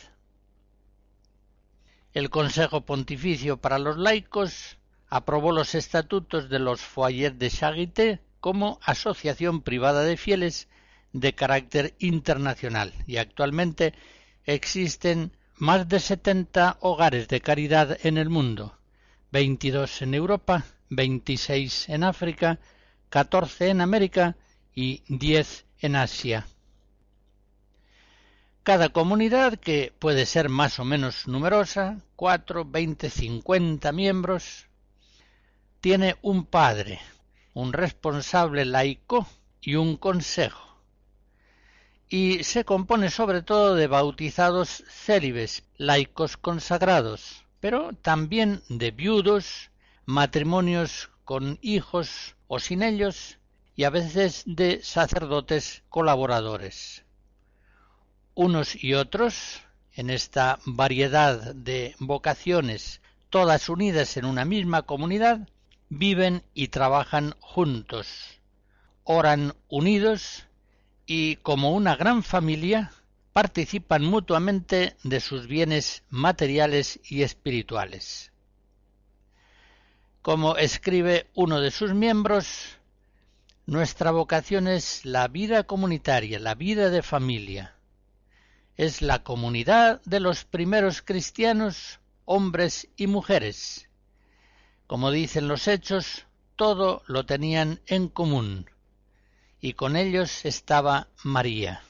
El 2.14 2.30
Consejo 2.30 2.86
Pontificio 2.86 3.58
para 3.58 3.78
los 3.78 3.98
Laicos 3.98 4.78
aprobó 5.08 5.52
los 5.52 5.74
estatutos 5.74 6.48
de 6.48 6.58
los 6.58 6.80
Foyers 6.80 7.38
de 7.38 7.50
Charité 7.50 8.20
como 8.40 8.78
asociación 8.82 9.60
privada 9.60 10.02
de 10.02 10.16
fieles 10.16 10.68
de 11.12 11.34
carácter 11.34 11.94
internacional 11.98 12.92
y 13.06 13.16
actualmente 13.16 13.94
existen 14.44 15.32
más 15.56 15.88
de 15.88 16.00
70 16.00 16.78
hogares 16.80 17.28
de 17.28 17.40
caridad 17.40 17.98
en 18.02 18.18
el 18.18 18.30
mundo, 18.30 18.78
22 19.32 20.02
en 20.02 20.14
Europa, 20.14 20.64
26 20.90 21.88
en 21.88 22.04
África, 22.04 22.58
14 23.10 23.68
en 23.68 23.80
América 23.80 24.36
y 24.74 25.02
10 25.08 25.66
en 25.80 25.96
Asia. 25.96 26.46
Cada 28.62 28.90
comunidad, 28.90 29.58
que 29.58 29.94
puede 29.98 30.26
ser 30.26 30.50
más 30.50 30.78
o 30.78 30.84
menos 30.84 31.26
numerosa, 31.26 32.02
cuatro, 32.16 32.66
veinte, 32.66 33.08
cincuenta 33.08 33.92
miembros, 33.92 34.68
tiene 35.80 36.16
un 36.20 36.44
padre, 36.44 37.00
un 37.54 37.72
responsable 37.72 38.66
laico 38.66 39.26
y 39.62 39.76
un 39.76 39.96
consejo. 39.96 40.67
Y 42.08 42.42
se 42.44 42.64
compone 42.64 43.10
sobre 43.10 43.42
todo 43.42 43.74
de 43.74 43.86
bautizados 43.86 44.82
célibes, 44.88 45.64
laicos 45.76 46.36
consagrados, 46.38 47.44
pero 47.60 47.92
también 47.92 48.62
de 48.70 48.90
viudos, 48.90 49.70
matrimonios 50.06 51.10
con 51.24 51.58
hijos 51.60 52.34
o 52.46 52.60
sin 52.60 52.82
ellos, 52.82 53.38
y 53.76 53.84
a 53.84 53.90
veces 53.90 54.42
de 54.46 54.82
sacerdotes 54.82 55.82
colaboradores. 55.90 57.04
Unos 58.34 58.82
y 58.82 58.94
otros, 58.94 59.60
en 59.92 60.08
esta 60.08 60.58
variedad 60.64 61.54
de 61.54 61.94
vocaciones, 61.98 63.02
todas 63.28 63.68
unidas 63.68 64.16
en 64.16 64.24
una 64.24 64.44
misma 64.44 64.82
comunidad, 64.82 65.46
viven 65.90 66.42
y 66.54 66.68
trabajan 66.68 67.34
juntos, 67.40 68.40
oran 69.04 69.54
unidos 69.68 70.47
y 71.10 71.36
como 71.36 71.72
una 71.72 71.96
gran 71.96 72.22
familia 72.22 72.92
participan 73.32 74.04
mutuamente 74.04 74.94
de 75.04 75.20
sus 75.20 75.46
bienes 75.46 76.02
materiales 76.10 77.00
y 77.02 77.22
espirituales. 77.22 78.30
Como 80.20 80.58
escribe 80.58 81.30
uno 81.34 81.62
de 81.62 81.70
sus 81.70 81.94
miembros, 81.94 82.76
nuestra 83.64 84.10
vocación 84.10 84.68
es 84.68 85.06
la 85.06 85.28
vida 85.28 85.62
comunitaria, 85.64 86.38
la 86.38 86.54
vida 86.54 86.90
de 86.90 87.02
familia 87.02 87.74
es 88.76 89.00
la 89.00 89.24
comunidad 89.24 90.02
de 90.04 90.20
los 90.20 90.44
primeros 90.44 91.00
cristianos, 91.00 92.00
hombres 92.26 92.86
y 92.98 93.06
mujeres. 93.06 93.88
Como 94.86 95.10
dicen 95.10 95.48
los 95.48 95.68
hechos, 95.68 96.26
todo 96.54 97.02
lo 97.06 97.24
tenían 97.24 97.80
en 97.86 98.08
común, 98.08 98.66
y 99.60 99.72
con 99.74 99.96
ellos 99.96 100.44
estaba 100.44 101.08
María. 101.22 101.82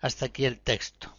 Hasta 0.00 0.26
aquí 0.26 0.44
el 0.44 0.60
texto. 0.60 1.14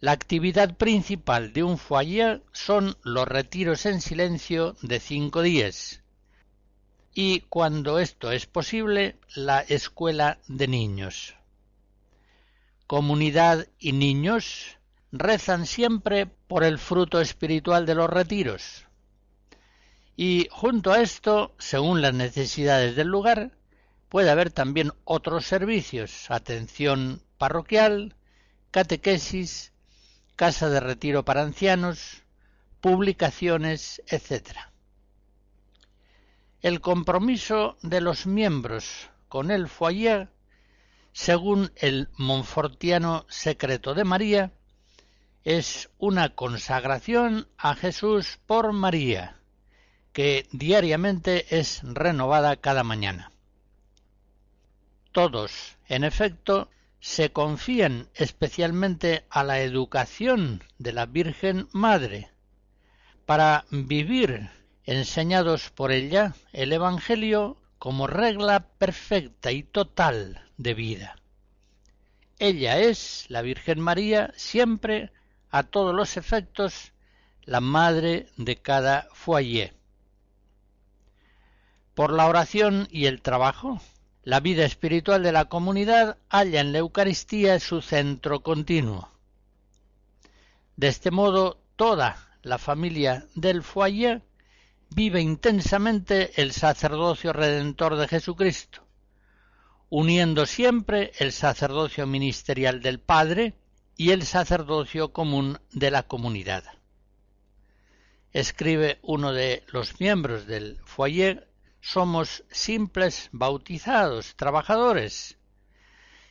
La 0.00 0.12
actividad 0.12 0.76
principal 0.76 1.52
de 1.52 1.62
un 1.62 1.76
foyer 1.76 2.42
son 2.52 2.96
los 3.02 3.26
retiros 3.26 3.86
en 3.86 4.00
silencio 4.00 4.76
de 4.82 5.00
cinco 5.00 5.42
días 5.42 6.02
y, 7.12 7.40
cuando 7.48 7.98
esto 7.98 8.32
es 8.32 8.46
posible, 8.46 9.16
la 9.34 9.60
escuela 9.60 10.38
de 10.46 10.68
niños 10.68 11.34
comunidad 12.90 13.68
y 13.78 13.92
niños 13.92 14.76
rezan 15.12 15.64
siempre 15.66 16.26
por 16.26 16.64
el 16.64 16.76
fruto 16.76 17.20
espiritual 17.20 17.86
de 17.86 17.94
los 17.94 18.10
retiros. 18.10 18.84
Y 20.16 20.48
junto 20.50 20.90
a 20.90 21.00
esto, 21.00 21.54
según 21.56 22.02
las 22.02 22.14
necesidades 22.14 22.96
del 22.96 23.06
lugar, 23.06 23.52
puede 24.10 24.28
haber 24.28 24.50
también 24.50 24.92
otros 25.04 25.46
servicios, 25.46 26.30
atención 26.30 27.22
parroquial, 27.38 28.14
catequesis, 28.70 29.72
casa 30.36 30.68
de 30.68 30.80
retiro 30.80 31.24
para 31.24 31.40
ancianos, 31.40 32.22
publicaciones, 32.82 34.02
etc. 34.08 34.58
El 36.60 36.82
compromiso 36.82 37.78
de 37.80 38.02
los 38.02 38.26
miembros 38.26 39.08
con 39.28 39.50
el 39.50 39.66
foyer 39.68 40.28
según 41.12 41.72
el 41.76 42.08
Monfortiano 42.16 43.26
secreto 43.28 43.94
de 43.94 44.04
María, 44.04 44.52
es 45.44 45.90
una 45.98 46.34
consagración 46.34 47.48
a 47.56 47.74
Jesús 47.74 48.38
por 48.46 48.72
María, 48.72 49.36
que 50.12 50.46
diariamente 50.52 51.58
es 51.58 51.80
renovada 51.82 52.56
cada 52.56 52.84
mañana. 52.84 53.32
Todos, 55.12 55.76
en 55.88 56.04
efecto, 56.04 56.70
se 57.00 57.32
confían 57.32 58.08
especialmente 58.14 59.24
a 59.30 59.42
la 59.42 59.60
educación 59.60 60.62
de 60.78 60.92
la 60.92 61.06
Virgen 61.06 61.68
Madre, 61.72 62.30
para 63.26 63.64
vivir, 63.70 64.50
enseñados 64.84 65.70
por 65.70 65.90
ella, 65.90 66.34
el 66.52 66.72
Evangelio 66.72 67.56
como 67.78 68.06
regla 68.06 68.68
perfecta 68.78 69.50
y 69.50 69.62
total 69.62 70.44
de 70.58 70.74
vida. 70.74 71.16
Ella 72.38 72.78
es, 72.78 73.26
la 73.28 73.42
Virgen 73.42 73.80
María, 73.80 74.32
siempre, 74.36 75.12
a 75.50 75.64
todos 75.64 75.94
los 75.94 76.16
efectos, 76.16 76.92
la 77.42 77.60
madre 77.60 78.28
de 78.36 78.56
cada 78.56 79.08
foyer. 79.12 79.74
Por 81.94 82.12
la 82.12 82.26
oración 82.26 82.86
y 82.90 83.06
el 83.06 83.22
trabajo, 83.22 83.80
la 84.22 84.40
vida 84.40 84.64
espiritual 84.64 85.22
de 85.22 85.32
la 85.32 85.46
comunidad 85.46 86.18
halla 86.28 86.60
en 86.60 86.72
la 86.72 86.78
Eucaristía 86.78 87.58
su 87.58 87.80
centro 87.80 88.40
continuo. 88.40 89.10
De 90.76 90.88
este 90.88 91.10
modo, 91.10 91.60
toda 91.76 92.36
la 92.42 92.58
familia 92.58 93.26
del 93.34 93.62
foyer 93.62 94.22
vive 94.90 95.20
intensamente 95.20 96.40
el 96.40 96.52
sacerdocio 96.52 97.32
redentor 97.32 97.96
de 97.96 98.08
Jesucristo, 98.08 98.86
uniendo 99.88 100.46
siempre 100.46 101.12
el 101.18 101.32
sacerdocio 101.32 102.06
ministerial 102.06 102.82
del 102.82 103.00
Padre 103.00 103.54
y 103.96 104.10
el 104.10 104.24
sacerdocio 104.24 105.12
común 105.12 105.58
de 105.72 105.90
la 105.90 106.04
comunidad. 106.04 106.64
Escribe 108.32 108.98
uno 109.02 109.32
de 109.32 109.64
los 109.72 110.00
miembros 110.00 110.46
del 110.46 110.78
foyer, 110.84 111.49
somos 111.80 112.44
simples 112.50 113.28
bautizados, 113.32 114.36
trabajadores, 114.36 115.38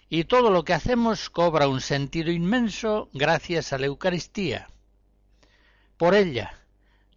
y 0.10 0.24
todo 0.24 0.50
lo 0.50 0.64
que 0.64 0.74
hacemos 0.74 1.30
cobra 1.30 1.68
un 1.68 1.82
sentido 1.82 2.32
inmenso 2.32 3.10
gracias 3.14 3.74
a 3.74 3.78
la 3.78 3.86
Eucaristía. 3.86 4.68
Por 5.98 6.16
ella, 6.16 6.54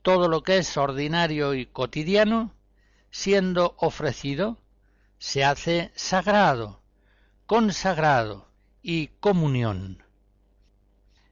todo 0.02 0.28
lo 0.28 0.42
que 0.42 0.58
es 0.58 0.76
ordinario 0.76 1.54
y 1.54 1.66
cotidiano, 1.66 2.54
siendo 3.10 3.74
ofrecido, 3.78 4.58
se 5.18 5.44
hace 5.44 5.92
sagrado, 5.94 6.82
consagrado 7.46 8.48
y 8.82 9.08
comunión. 9.20 10.02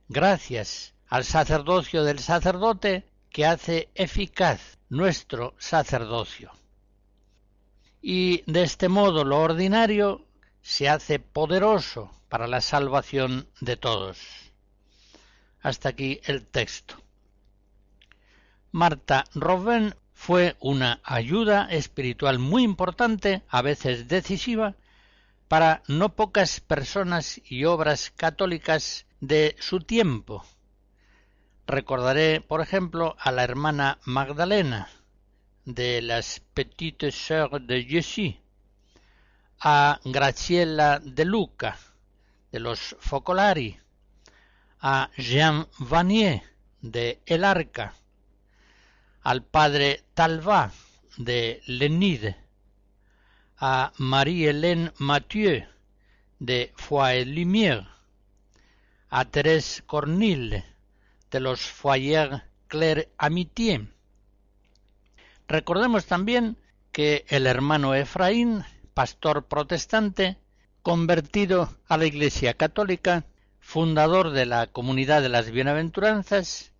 Gracias 0.08 0.94
al 1.08 1.24
sacerdocio 1.24 2.04
del 2.04 2.20
sacerdote 2.20 3.08
que 3.30 3.46
hace 3.46 3.90
eficaz 3.94 4.78
nuestro 4.88 5.54
sacerdocio. 5.58 6.52
Y 8.02 8.42
de 8.50 8.62
este 8.62 8.88
modo 8.88 9.24
lo 9.24 9.38
ordinario 9.40 10.24
se 10.62 10.88
hace 10.88 11.18
poderoso 11.18 12.10
para 12.28 12.46
la 12.46 12.60
salvación 12.60 13.48
de 13.60 13.76
todos. 13.76 14.18
Hasta 15.60 15.90
aquí 15.90 16.20
el 16.24 16.46
texto. 16.46 16.94
Marta 18.72 19.24
Robben 19.34 19.94
fue 20.14 20.56
una 20.60 21.00
ayuda 21.02 21.66
espiritual 21.70 22.38
muy 22.38 22.62
importante, 22.62 23.42
a 23.48 23.62
veces 23.62 24.08
decisiva, 24.08 24.76
para 25.48 25.82
no 25.88 26.14
pocas 26.14 26.60
personas 26.60 27.40
y 27.44 27.64
obras 27.64 28.10
católicas 28.10 29.06
de 29.20 29.56
su 29.58 29.80
tiempo. 29.80 30.44
Recordaré, 31.66 32.40
por 32.40 32.60
ejemplo, 32.60 33.16
a 33.18 33.32
la 33.32 33.44
hermana 33.44 33.98
Magdalena 34.04 34.88
de 35.64 36.02
las 36.02 36.40
Petites 36.54 37.14
Sœurs 37.14 37.60
de 37.66 37.82
Jésus, 37.82 38.36
a 39.60 40.00
Graciela 40.04 41.00
de 41.00 41.24
Luca 41.24 41.76
de 42.52 42.60
los 42.60 42.96
Focolari, 42.98 43.78
a 44.80 45.10
Jean 45.16 45.68
Vanier 45.78 46.42
de 46.80 47.20
El 47.26 47.44
Arca, 47.44 47.94
al 49.22 49.42
padre 49.44 50.04
Talva 50.14 50.72
de 51.18 51.62
Lenide, 51.66 52.36
a 53.58 53.92
Marie-Hélène 53.98 54.92
Mathieu 54.98 55.62
de 56.40 56.72
Foy-Lumière, 56.76 57.86
a 59.10 59.24
Thérèse 59.24 59.82
Cornille 59.86 60.64
de 61.30 61.40
los 61.40 61.60
Foyer 61.60 62.42
Claire 62.68 63.08
Amitié. 63.18 63.86
Recordemos 65.50 66.06
también 66.06 66.56
que 66.92 67.24
el 67.26 67.48
hermano 67.48 67.96
Efraín, 67.96 68.62
pastor 68.94 69.46
protestante, 69.46 70.38
convertido 70.80 71.76
a 71.88 71.96
la 71.96 72.06
Iglesia 72.06 72.54
católica, 72.54 73.24
fundador 73.58 74.30
de 74.30 74.46
la 74.46 74.68
Comunidad 74.68 75.22
de 75.22 75.28
las 75.28 75.50
Bienaventuranzas, 75.50 76.70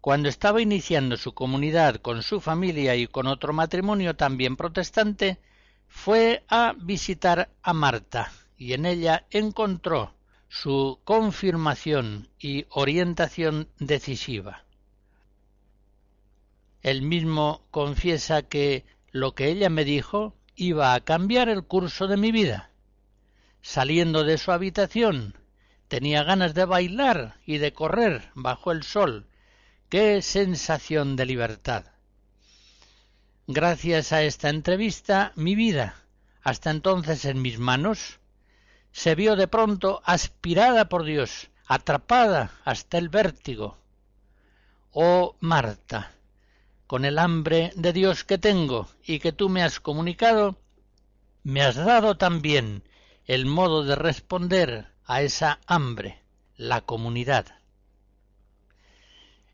cuando 0.00 0.28
estaba 0.28 0.62
iniciando 0.62 1.16
su 1.16 1.34
comunidad 1.34 1.96
con 1.96 2.22
su 2.22 2.40
familia 2.40 2.94
y 2.94 3.08
con 3.08 3.26
otro 3.26 3.52
matrimonio 3.52 4.14
también 4.14 4.54
protestante, 4.54 5.40
fue 5.88 6.44
a 6.46 6.74
visitar 6.78 7.48
a 7.60 7.72
Marta 7.72 8.30
y 8.56 8.74
en 8.74 8.86
ella 8.86 9.26
encontró 9.30 10.14
su 10.48 11.00
confirmación 11.02 12.28
y 12.38 12.66
orientación 12.70 13.66
decisiva. 13.80 14.65
Él 16.86 17.02
mismo 17.02 17.66
confiesa 17.72 18.42
que 18.42 18.84
lo 19.10 19.34
que 19.34 19.48
ella 19.48 19.68
me 19.68 19.84
dijo 19.84 20.36
iba 20.54 20.94
a 20.94 21.00
cambiar 21.00 21.48
el 21.48 21.64
curso 21.64 22.06
de 22.06 22.16
mi 22.16 22.30
vida. 22.30 22.70
Saliendo 23.60 24.22
de 24.22 24.38
su 24.38 24.52
habitación, 24.52 25.34
tenía 25.88 26.22
ganas 26.22 26.54
de 26.54 26.64
bailar 26.64 27.40
y 27.44 27.58
de 27.58 27.72
correr 27.72 28.30
bajo 28.36 28.70
el 28.70 28.84
sol 28.84 29.26
¡Qué 29.88 30.22
sensación 30.22 31.16
de 31.16 31.26
libertad! 31.26 31.86
Gracias 33.48 34.12
a 34.12 34.22
esta 34.22 34.48
entrevista, 34.48 35.32
mi 35.34 35.56
vida, 35.56 35.96
hasta 36.40 36.70
entonces 36.70 37.24
en 37.24 37.42
mis 37.42 37.58
manos, 37.58 38.20
se 38.92 39.16
vio 39.16 39.34
de 39.34 39.48
pronto 39.48 40.02
aspirada 40.04 40.88
por 40.88 41.02
Dios, 41.02 41.50
atrapada 41.66 42.52
hasta 42.64 42.96
el 42.96 43.08
vértigo. 43.08 43.76
Oh 44.92 45.34
Marta, 45.40 46.15
con 46.86 47.04
el 47.04 47.18
hambre 47.18 47.72
de 47.74 47.92
Dios 47.92 48.24
que 48.24 48.38
tengo 48.38 48.88
y 49.04 49.18
que 49.18 49.32
tú 49.32 49.48
me 49.48 49.62
has 49.62 49.80
comunicado, 49.80 50.56
me 51.42 51.62
has 51.62 51.76
dado 51.76 52.16
también 52.16 52.84
el 53.26 53.46
modo 53.46 53.84
de 53.84 53.96
responder 53.96 54.88
a 55.04 55.22
esa 55.22 55.58
hambre, 55.66 56.22
la 56.56 56.80
comunidad. 56.80 57.46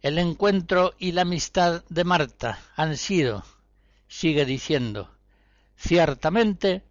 El 0.03 0.19
encuentro 0.19 0.95
y 0.99 1.13
la 1.13 1.23
amistad 1.23 1.85
de 1.89 2.05
Marta 2.05 2.59
han 2.77 2.97
sido, 2.97 3.45
sigue 4.09 4.45
diciendo, 4.45 5.11
ciertamente 5.77 6.83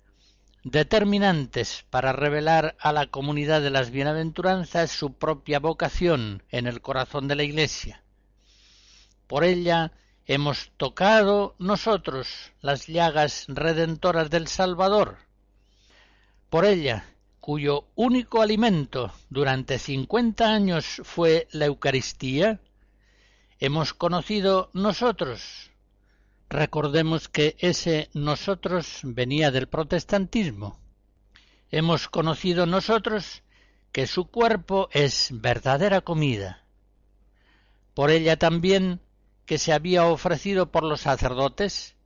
determinantes 0.64 1.86
para 1.90 2.14
revelar 2.14 2.76
a 2.80 2.94
la 2.94 3.08
comunidad 3.08 3.62
de 3.62 3.70
las 3.70 3.92
bienaventuranzas 3.92 4.92
su 4.92 5.14
propia 5.14 5.60
vocación 5.60 6.44
en 6.50 6.68
el 6.68 6.82
corazón 6.82 7.28
de 7.28 7.36
la 7.36 7.44
Iglesia. 7.44 8.04
Por 9.28 9.44
ella 9.44 9.92
hemos 10.26 10.72
tocado 10.78 11.56
nosotros 11.60 12.28
las 12.62 12.88
llagas 12.88 13.46
redentoras 13.48 14.30
del 14.30 14.48
Salvador. 14.48 15.18
Por 16.50 16.66
ella, 16.66 17.06
cuyo 17.40 17.88
único 17.96 18.42
alimento 18.42 19.12
durante 19.30 19.80
cincuenta 19.80 20.54
años 20.54 21.02
fue 21.04 21.48
la 21.52 21.66
Eucaristía, 21.66 22.60
hemos 23.60 23.94
conocido 23.94 24.70
nosotros. 24.74 25.72
Recordemos 26.50 27.30
que 27.30 27.56
ese 27.60 28.10
nosotros 28.14 29.00
venía 29.04 29.52
del 29.52 29.68
protestantismo. 29.68 30.78
Hemos 31.72 32.10
conocido 32.10 32.66
nosotros 32.66 33.44
que 33.92 34.08
su 34.08 34.26
cuerpo 34.26 34.90
es 34.92 35.30
verdadera 35.32 36.02
comida. 36.02 36.64
Por 37.94 38.12
ella 38.12 38.38
también 38.38 39.00
que 39.52 39.58
se 39.58 39.74
había 39.74 40.06
ofrecido 40.06 40.72
por 40.72 40.84
los 40.84 41.02
sacerdotes, 41.02 41.98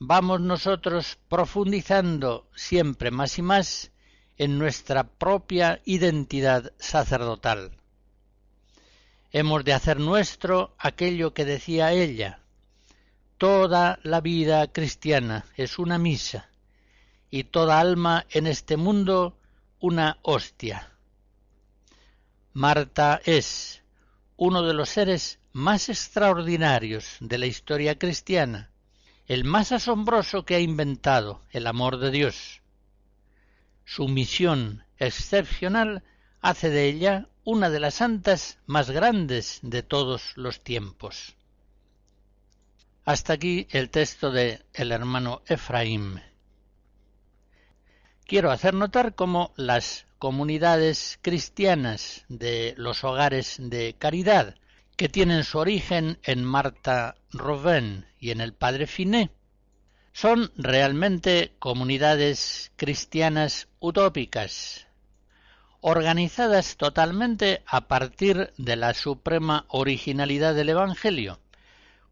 vamos 0.00 0.40
nosotros 0.40 1.16
profundizando 1.28 2.48
siempre 2.56 3.12
más 3.12 3.38
y 3.38 3.42
más 3.42 3.92
en 4.36 4.58
nuestra 4.58 5.04
propia 5.04 5.80
identidad 5.84 6.72
sacerdotal 6.80 7.70
hemos 9.30 9.64
de 9.64 9.74
hacer 9.74 10.00
nuestro 10.00 10.74
aquello 10.76 11.32
que 11.34 11.44
decía 11.44 11.92
ella. 11.92 12.40
Toda 13.38 14.00
la 14.02 14.20
vida 14.20 14.66
cristiana 14.72 15.44
es 15.56 15.78
una 15.78 15.98
misa 15.98 16.50
y 17.30 17.44
toda 17.44 17.78
alma 17.78 18.26
en 18.30 18.48
este 18.48 18.76
mundo 18.76 19.38
una 19.78 20.18
hostia. 20.22 20.90
Marta 22.52 23.20
es 23.24 23.81
uno 24.36 24.62
de 24.62 24.74
los 24.74 24.88
seres 24.88 25.38
más 25.52 25.88
extraordinarios 25.88 27.16
de 27.20 27.38
la 27.38 27.46
historia 27.46 27.98
cristiana, 27.98 28.70
el 29.26 29.44
más 29.44 29.72
asombroso 29.72 30.44
que 30.44 30.54
ha 30.54 30.60
inventado 30.60 31.42
el 31.50 31.66
amor 31.66 31.98
de 31.98 32.10
Dios. 32.10 32.62
Su 33.84 34.08
misión 34.08 34.84
excepcional 34.98 36.02
hace 36.40 36.70
de 36.70 36.88
ella 36.88 37.28
una 37.44 37.70
de 37.70 37.80
las 37.80 37.94
santas 37.94 38.58
más 38.66 38.90
grandes 38.90 39.60
de 39.62 39.82
todos 39.82 40.32
los 40.36 40.62
tiempos. 40.62 41.36
Hasta 43.04 43.32
aquí 43.32 43.66
el 43.70 43.90
texto 43.90 44.30
de 44.30 44.62
el 44.72 44.92
hermano 44.92 45.42
Efraín. 45.46 46.22
Quiero 48.32 48.50
hacer 48.50 48.72
notar 48.72 49.14
cómo 49.14 49.52
las 49.56 50.06
comunidades 50.18 51.18
cristianas 51.20 52.24
de 52.30 52.72
los 52.78 53.04
hogares 53.04 53.56
de 53.58 53.94
caridad, 53.98 54.54
que 54.96 55.10
tienen 55.10 55.44
su 55.44 55.58
origen 55.58 56.18
en 56.22 56.42
Marta 56.42 57.16
Robin 57.30 58.06
y 58.18 58.30
en 58.30 58.40
el 58.40 58.54
Padre 58.54 58.86
Finé, 58.86 59.32
son 60.14 60.50
realmente 60.56 61.52
comunidades 61.58 62.72
cristianas 62.76 63.68
utópicas, 63.80 64.86
organizadas 65.82 66.78
totalmente 66.78 67.62
a 67.66 67.86
partir 67.86 68.54
de 68.56 68.76
la 68.76 68.94
suprema 68.94 69.66
originalidad 69.68 70.54
del 70.54 70.70
Evangelio, 70.70 71.38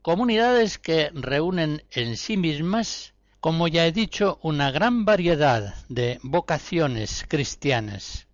comunidades 0.03 0.77
que 0.77 1.11
reúnen 1.15 1.83
en 1.91 2.19
sí 2.19 2.37
mismas, 2.37 3.15
como 3.41 3.69
ya 3.69 3.87
he 3.87 3.93
dicho, 3.93 4.39
una 4.43 4.71
gran 4.71 5.05
variedad 5.05 5.75
de 5.89 6.21
vocaciones 6.23 7.25
cristianas. 7.27 8.27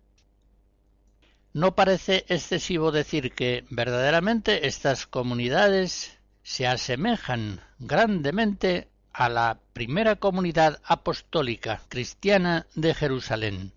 No 1.53 1.75
parece 1.75 2.25
excesivo 2.27 2.91
decir 2.91 3.31
que 3.31 3.65
verdaderamente 3.69 4.67
estas 4.67 5.07
comunidades 5.07 6.19
se 6.43 6.67
asemejan 6.67 7.61
grandemente 7.79 8.89
a 9.11 9.29
la 9.29 9.59
primera 9.73 10.17
comunidad 10.17 10.79
apostólica 10.83 11.81
cristiana 11.89 12.67
de 12.75 12.93
Jerusalén. 12.93 13.71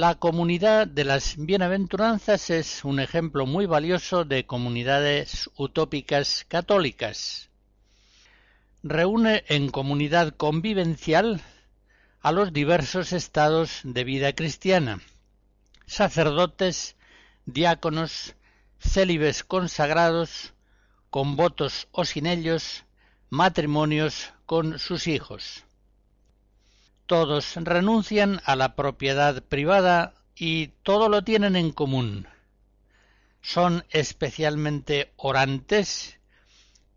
La 0.00 0.14
comunidad 0.14 0.86
de 0.86 1.04
las 1.04 1.36
bienaventuranzas 1.36 2.48
es 2.48 2.86
un 2.86 3.00
ejemplo 3.00 3.44
muy 3.44 3.66
valioso 3.66 4.24
de 4.24 4.46
comunidades 4.46 5.50
utópicas 5.58 6.46
católicas. 6.48 7.50
Reúne 8.82 9.44
en 9.48 9.68
comunidad 9.68 10.34
convivencial 10.34 11.42
a 12.22 12.32
los 12.32 12.54
diversos 12.54 13.12
estados 13.12 13.80
de 13.84 14.04
vida 14.04 14.32
cristiana, 14.32 15.02
sacerdotes, 15.84 16.96
diáconos, 17.44 18.36
célibes 18.78 19.44
consagrados, 19.44 20.54
con 21.10 21.36
votos 21.36 21.88
o 21.92 22.06
sin 22.06 22.24
ellos, 22.24 22.86
matrimonios 23.28 24.32
con 24.46 24.78
sus 24.78 25.06
hijos. 25.08 25.66
Todos 27.10 27.56
renuncian 27.56 28.40
a 28.44 28.54
la 28.54 28.76
propiedad 28.76 29.42
privada 29.42 30.14
y 30.36 30.68
todo 30.84 31.08
lo 31.08 31.24
tienen 31.24 31.56
en 31.56 31.72
común. 31.72 32.28
Son 33.42 33.84
especialmente 33.90 35.12
orantes 35.16 36.20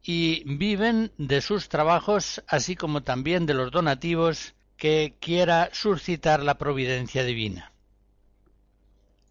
y 0.04 0.44
viven 0.46 1.12
de 1.18 1.42
sus 1.42 1.68
trabajos 1.68 2.44
así 2.48 2.76
como 2.76 3.02
también 3.02 3.48
de 3.48 3.56
los 3.56 3.72
donativos 3.72 4.54
que 4.78 5.18
quiera 5.20 5.72
suscitar 5.74 6.44
la 6.44 6.60
providencia 6.60 7.24
divina. 7.24 7.72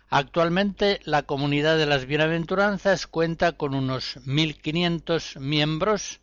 Actualmente 0.09 0.99
la 1.05 1.23
comunidad 1.23 1.79
de 1.79 1.87
las 1.87 2.07
bienaventuranzas 2.07 3.07
cuenta 3.07 3.53
con 3.53 3.77
unos 3.77 4.17
1.500 4.27 5.39
miembros 5.39 6.19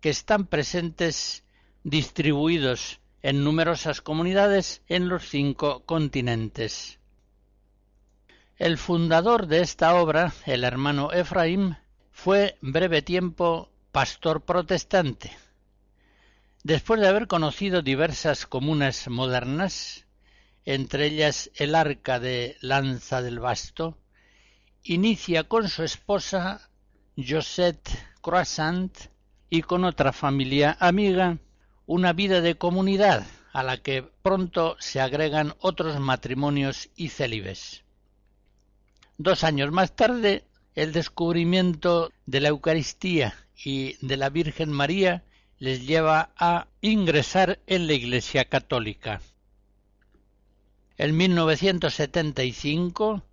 que 0.00 0.08
están 0.08 0.46
presentes 0.46 1.44
distribuidos 1.84 2.99
en 3.22 3.44
numerosas 3.44 4.00
comunidades 4.00 4.82
en 4.88 5.08
los 5.08 5.28
cinco 5.28 5.84
continentes. 5.84 6.98
El 8.56 8.78
fundador 8.78 9.46
de 9.46 9.60
esta 9.60 9.94
obra, 9.94 10.32
el 10.46 10.64
hermano 10.64 11.12
Efraín, 11.12 11.76
fue 12.10 12.58
breve 12.60 13.02
tiempo 13.02 13.70
pastor 13.92 14.44
protestante. 14.44 15.36
Después 16.62 17.00
de 17.00 17.08
haber 17.08 17.26
conocido 17.26 17.80
diversas 17.80 18.46
comunas 18.46 19.08
modernas, 19.08 20.06
entre 20.64 21.06
ellas 21.06 21.50
el 21.54 21.74
arca 21.74 22.20
de 22.20 22.56
Lanza 22.60 23.22
del 23.22 23.38
Basto, 23.38 23.96
inicia 24.82 25.44
con 25.44 25.68
su 25.68 25.82
esposa 25.82 26.70
Josette 27.16 27.90
Croissant 28.20 28.94
y 29.48 29.62
con 29.62 29.84
otra 29.84 30.12
familia 30.12 30.76
amiga 30.80 31.38
una 31.90 32.12
vida 32.12 32.40
de 32.40 32.54
comunidad 32.54 33.26
a 33.52 33.64
la 33.64 33.78
que 33.78 34.04
pronto 34.22 34.76
se 34.78 35.00
agregan 35.00 35.54
otros 35.58 35.98
matrimonios 35.98 36.88
y 36.94 37.08
célibes. 37.08 37.82
Dos 39.18 39.42
años 39.42 39.72
más 39.72 39.96
tarde, 39.96 40.44
el 40.76 40.92
descubrimiento 40.92 42.12
de 42.26 42.42
la 42.42 42.50
Eucaristía 42.50 43.34
y 43.64 43.96
de 44.06 44.16
la 44.16 44.30
Virgen 44.30 44.70
María 44.70 45.24
les 45.58 45.84
lleva 45.84 46.30
a 46.36 46.68
ingresar 46.80 47.58
en 47.66 47.88
la 47.88 47.94
Iglesia 47.94 48.44
Católica. 48.44 49.20
En 50.96 51.16
1975, 51.16 53.24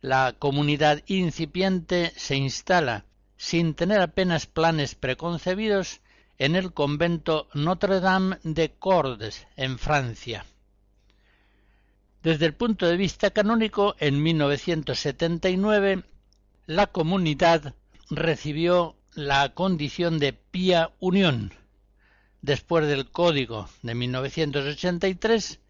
la 0.00 0.34
comunidad 0.38 1.02
incipiente 1.06 2.14
se 2.16 2.36
instala, 2.36 3.04
sin 3.36 3.74
tener 3.74 4.00
apenas 4.00 4.46
planes 4.46 4.94
preconcebidos, 4.94 6.00
en 6.38 6.56
el 6.56 6.72
convento 6.72 7.48
Notre-Dame 7.54 8.38
de 8.42 8.72
Cordes, 8.72 9.46
en 9.56 9.78
Francia. 9.78 10.44
Desde 12.22 12.46
el 12.46 12.54
punto 12.54 12.86
de 12.86 12.96
vista 12.96 13.30
canónico, 13.30 13.94
en 13.98 14.22
1979, 14.22 16.04
la 16.66 16.88
comunidad 16.88 17.74
recibió 18.10 18.96
la 19.14 19.54
condición 19.54 20.18
de 20.18 20.32
pía 20.32 20.90
unión. 20.98 21.54
Después 22.42 22.86
del 22.86 23.10
Código 23.10 23.68
de 23.82 23.94
1983, 23.94 25.60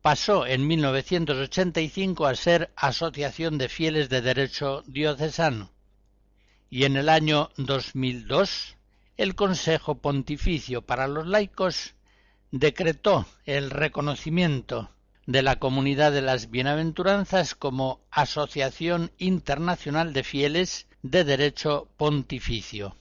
pasó 0.00 0.46
en 0.46 0.66
1985 0.66 2.26
a 2.26 2.34
ser 2.34 2.72
Asociación 2.76 3.58
de 3.58 3.68
Fieles 3.68 4.08
de 4.08 4.22
Derecho 4.22 4.82
Diocesano. 4.86 5.70
Y 6.70 6.84
en 6.84 6.96
el 6.96 7.08
año 7.08 7.50
2002 7.56 8.73
el 9.16 9.36
Consejo 9.36 9.96
Pontificio 9.96 10.82
para 10.82 11.06
los 11.06 11.26
Laicos 11.26 11.94
decretó 12.50 13.26
el 13.44 13.70
reconocimiento 13.70 14.90
de 15.26 15.42
la 15.42 15.58
Comunidad 15.58 16.12
de 16.12 16.22
las 16.22 16.50
Bienaventuranzas 16.50 17.54
como 17.54 18.00
Asociación 18.10 19.12
Internacional 19.18 20.12
de 20.12 20.24
Fieles 20.24 20.86
de 21.02 21.24
Derecho 21.24 21.88
Pontificio. 21.96 22.96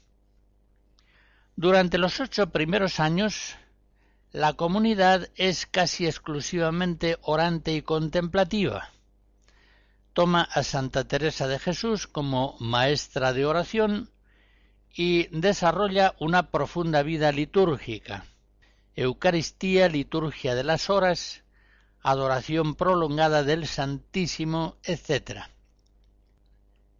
Durante 1.55 1.97
los 1.97 2.19
ocho 2.19 2.49
primeros 2.49 2.99
años, 2.99 3.55
la 4.31 4.53
comunidad 4.53 5.29
es 5.35 5.65
casi 5.65 6.07
exclusivamente 6.07 7.17
orante 7.21 7.73
y 7.73 7.81
contemplativa. 7.81 8.89
Toma 10.13 10.43
a 10.43 10.63
Santa 10.63 11.07
Teresa 11.07 11.47
de 11.47 11.59
Jesús 11.59 12.07
como 12.07 12.55
maestra 12.59 13.33
de 13.33 13.45
oración 13.45 14.12
y 14.93 15.27
desarrolla 15.37 16.15
una 16.19 16.51
profunda 16.51 17.01
vida 17.01 17.31
litúrgica. 17.31 18.25
Eucaristía, 18.95 19.89
liturgia 19.89 20.53
de 20.53 20.63
las 20.63 20.89
horas, 20.89 21.43
adoración 22.01 22.75
prolongada 22.75 23.43
del 23.43 23.65
Santísimo, 23.65 24.77
etc. 24.83 25.45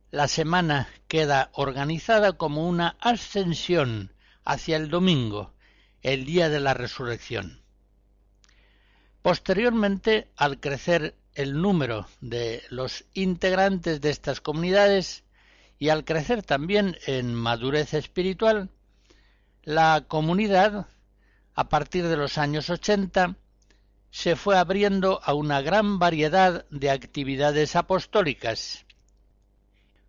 La 0.10 0.28
semana 0.28 0.90
queda 1.08 1.52
organizada 1.54 2.34
como 2.34 2.68
una 2.68 2.98
ascensión 3.00 4.14
hacia 4.44 4.78
el 4.78 4.90
domingo, 4.90 5.54
el 6.02 6.26
día 6.26 6.50
de 6.50 6.60
la 6.60 6.74
resurrección. 6.74 7.62
Posteriormente, 9.22 10.30
al 10.36 10.60
crecer 10.60 11.16
el 11.36 11.62
número 11.62 12.08
de 12.22 12.64
los 12.70 13.06
integrantes 13.14 14.02
de 14.02 14.10
estas 14.10 14.42
comunidades, 14.42 15.24
y 15.80 15.90
al 15.90 16.06
crecer 16.06 16.44
también 16.44 16.98
en 17.06 17.34
madurez 17.34 17.94
espiritual, 17.94 18.70
la 19.64 20.06
comunidad, 20.08 20.88
a 21.56 21.70
partir 21.70 22.08
de 22.08 22.18
los 22.18 22.38
años 22.38 22.70
80, 22.70 23.36
se 24.12 24.36
fue 24.36 24.58
abriendo 24.58 25.20
a 25.24 25.34
una 25.34 25.62
gran 25.62 26.00
variedad 26.00 26.66
de 26.70 26.92
actividades 26.92 27.76
apostólicas, 27.76 28.86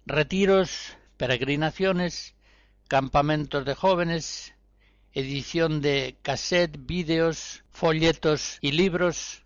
retiros, 0.07 0.97
peregrinaciones, 1.17 2.35
campamentos 2.89 3.65
de 3.65 3.75
jóvenes, 3.75 4.55
edición 5.13 5.81
de 5.81 6.19
cassette, 6.23 6.77
vídeos, 6.79 7.65
folletos 7.71 8.59
y 8.61 8.73
libros, 8.73 9.45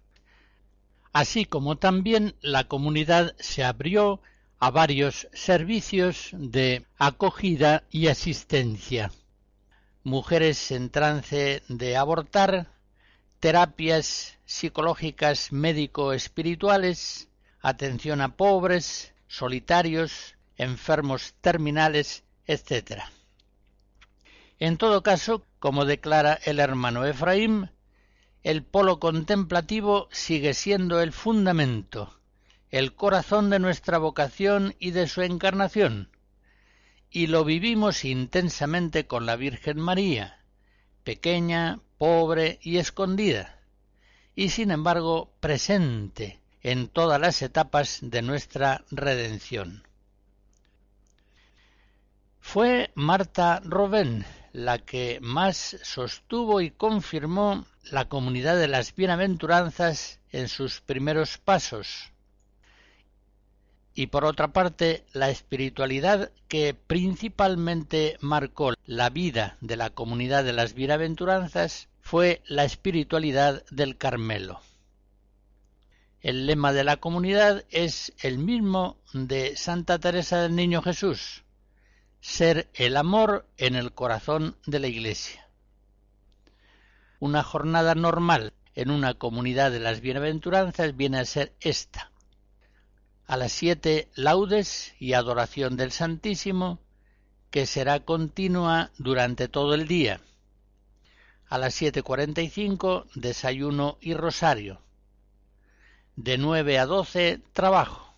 así 1.13 1.45
como 1.45 1.77
también 1.77 2.35
la 2.41 2.65
comunidad 2.65 3.37
se 3.39 3.63
abrió 3.63 4.21
a 4.61 4.71
varios 4.71 5.29
servicios 5.33 6.31
de 6.33 6.85
acogida 6.99 7.85
y 7.91 8.09
asistencia. 8.09 9.13
Mujeres 10.03 10.73
en 10.73 10.91
trance 10.91 11.63
de 11.69 11.97
abortar, 11.97 12.73
terapias 13.39 14.39
psicológicas 14.47 15.53
médico-espirituales, 15.53 17.29
atención 17.61 18.21
a 18.21 18.37
pobres, 18.37 19.15
solitarios, 19.29 20.35
enfermos 20.57 21.35
terminales, 21.41 22.25
etc. 22.47 23.03
En 24.59 24.77
todo 24.77 25.05
caso, 25.05 25.47
como 25.61 25.85
declara 25.85 26.35
el 26.45 26.59
hermano 26.59 27.05
Efraín, 27.05 27.71
el 28.43 28.65
polo 28.65 28.99
contemplativo 28.99 30.09
sigue 30.11 30.55
siendo 30.55 31.01
el 31.01 31.13
fundamento 31.13 32.18
el 32.71 32.95
corazón 32.95 33.51
de 33.51 33.59
nuestra 33.59 33.99
vocación 33.99 34.75
y 34.79 34.91
de 34.91 35.07
su 35.07 35.23
encarnación, 35.23 36.11
y 37.11 37.29
lo 37.29 37.45
vivimos 37.45 38.05
intensamente 38.05 39.07
con 39.07 39.27
la 39.27 39.37
Virgen 39.37 39.81
María, 39.81 40.45
pequeña, 41.05 41.81
pobre 41.97 42.59
y 42.63 42.79
escondida, 42.79 43.61
y 44.35 44.51
sin 44.51 44.71
embargo 44.71 45.33
presente 45.41 46.41
en 46.63 46.89
todas 46.89 47.21
las 47.21 47.41
etapas 47.43 47.99
de 48.03 48.23
nuestra 48.23 48.85
redención. 48.91 49.89
Fue 52.41 52.91
Marta 52.95 53.61
Robén 53.65 54.25
la 54.53 54.79
que 54.79 55.19
más 55.21 55.77
sostuvo 55.83 56.61
y 56.61 56.71
confirmó 56.71 57.67
la 57.91 58.09
comunidad 58.09 58.57
de 58.59 58.69
las 58.69 58.95
bienaventuranzas 58.95 60.21
en 60.31 60.49
sus 60.49 60.81
primeros 60.81 61.39
pasos, 61.39 62.13
y 63.99 64.07
por 64.07 64.25
otra 64.25 64.53
parte 64.53 65.05
la 65.13 65.29
espiritualidad 65.29 66.31
que 66.47 66.73
principalmente 66.73 68.17
marcó 68.21 68.75
la 68.87 69.11
vida 69.11 69.57
de 69.61 69.75
la 69.75 69.91
comunidad 69.91 70.45
de 70.45 70.53
las 70.53 70.75
bienaventuranzas 70.75 71.89
fue 72.01 72.41
la 72.47 72.63
espiritualidad 72.63 73.65
del 73.73 73.99
Carmelo. 73.99 74.61
El 76.21 76.47
lema 76.47 76.73
de 76.73 76.85
la 76.85 76.99
comunidad 76.99 77.65
es 77.71 78.13
el 78.21 78.39
mismo 78.39 78.99
de 79.15 79.57
Santa 79.57 79.99
Teresa 79.99 80.43
del 80.43 80.55
Niño 80.55 80.81
Jesús, 80.81 81.43
ser 82.21 82.69
el 82.75 82.97
amor 82.97 83.49
en 83.57 83.75
el 83.75 83.93
corazón 83.93 84.57
de 84.65 84.79
la 84.79 84.87
Iglesia. 84.87 85.49
Una 87.19 87.43
jornada 87.43 87.97
normal 87.97 88.53
en 88.77 88.93
una 88.93 89.15
comunidad 89.15 89.73
de 89.73 89.81
las 89.81 90.01
bienaventuranzas 90.01 90.97
viene 90.97 91.19
a 91.19 91.25
ser 91.25 91.53
esta. 91.59 92.13
A 93.29 93.37
las 93.37 93.53
siete 93.53 94.09
laudes 94.15 94.95
y 94.99 95.13
adoración 95.13 95.77
del 95.77 95.93
Santísimo, 95.93 96.81
que 97.51 97.67
será 97.67 98.01
continua 98.01 98.91
durante 98.99 99.47
todo 99.47 99.75
el 99.75 99.87
día. 99.87 100.21
A 101.49 101.59
las 101.59 101.75
siete 101.75 102.03
cuarenta 102.03 102.41
y 102.41 102.49
cinco, 102.49 103.07
desayuno 103.15 103.99
y 104.01 104.15
rosario. 104.15 104.83
De 106.17 106.39
nueve 106.39 106.79
a 106.81 106.87
doce, 106.87 107.41
trabajo. 107.53 108.15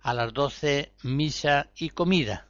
A 0.00 0.12
las 0.12 0.34
doce, 0.34 0.92
misa 1.02 1.70
y 1.76 1.90
comida. 1.90 2.48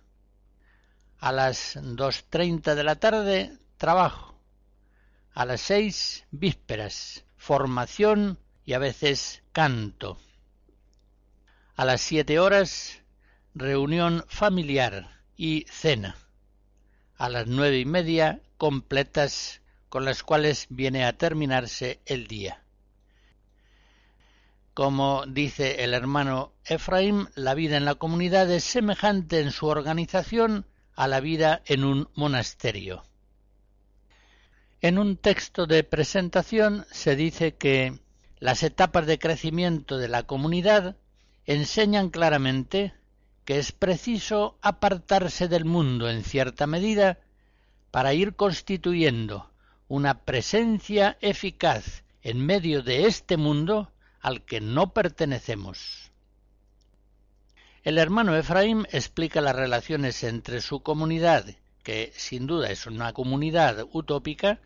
A 1.18 1.30
las 1.30 1.78
dos 1.80 2.24
treinta 2.30 2.74
de 2.74 2.84
la 2.84 2.96
tarde, 2.96 3.56
trabajo 3.76 4.30
a 5.34 5.44
las 5.44 5.60
seis, 5.60 6.24
vísperas, 6.30 7.24
formación 7.36 8.38
y 8.64 8.72
a 8.72 8.78
veces 8.78 9.42
canto. 9.52 10.18
A 11.80 11.86
las 11.86 12.02
siete 12.02 12.38
horas, 12.38 13.00
reunión 13.54 14.26
familiar 14.28 15.22
y 15.34 15.64
cena. 15.70 16.14
A 17.16 17.30
las 17.30 17.46
nueve 17.46 17.78
y 17.78 17.86
media, 17.86 18.42
completas 18.58 19.62
con 19.88 20.04
las 20.04 20.22
cuales 20.22 20.66
viene 20.68 21.06
a 21.06 21.16
terminarse 21.16 22.02
el 22.04 22.26
día. 22.26 22.62
Como 24.74 25.24
dice 25.26 25.82
el 25.82 25.94
hermano 25.94 26.52
Efraín, 26.66 27.30
la 27.34 27.54
vida 27.54 27.78
en 27.78 27.86
la 27.86 27.94
comunidad 27.94 28.50
es 28.50 28.64
semejante 28.64 29.40
en 29.40 29.50
su 29.50 29.66
organización 29.66 30.66
a 30.96 31.08
la 31.08 31.20
vida 31.20 31.62
en 31.64 31.84
un 31.84 32.10
monasterio. 32.14 33.04
En 34.82 34.98
un 34.98 35.16
texto 35.16 35.66
de 35.66 35.82
presentación 35.82 36.84
se 36.90 37.16
dice 37.16 37.54
que 37.54 37.98
las 38.38 38.64
etapas 38.64 39.06
de 39.06 39.18
crecimiento 39.18 39.96
de 39.96 40.08
la 40.08 40.24
comunidad 40.24 40.98
enseñan 41.46 42.10
claramente 42.10 42.94
que 43.44 43.58
es 43.58 43.72
preciso 43.72 44.58
apartarse 44.62 45.48
del 45.48 45.64
mundo 45.64 46.08
en 46.08 46.24
cierta 46.24 46.66
medida 46.66 47.18
para 47.90 48.14
ir 48.14 48.34
constituyendo 48.36 49.50
una 49.88 50.24
presencia 50.24 51.18
eficaz 51.20 52.04
en 52.22 52.44
medio 52.44 52.82
de 52.82 53.06
este 53.06 53.36
mundo 53.36 53.92
al 54.20 54.44
que 54.44 54.60
no 54.60 54.92
pertenecemos. 54.92 56.12
El 57.82 57.98
hermano 57.98 58.36
Efraín 58.36 58.86
explica 58.92 59.40
las 59.40 59.56
relaciones 59.56 60.22
entre 60.22 60.60
su 60.60 60.82
comunidad 60.82 61.46
que 61.82 62.12
sin 62.14 62.46
duda 62.46 62.70
es 62.70 62.86
una 62.86 63.12
comunidad 63.12 63.86
utópica, 63.92 64.60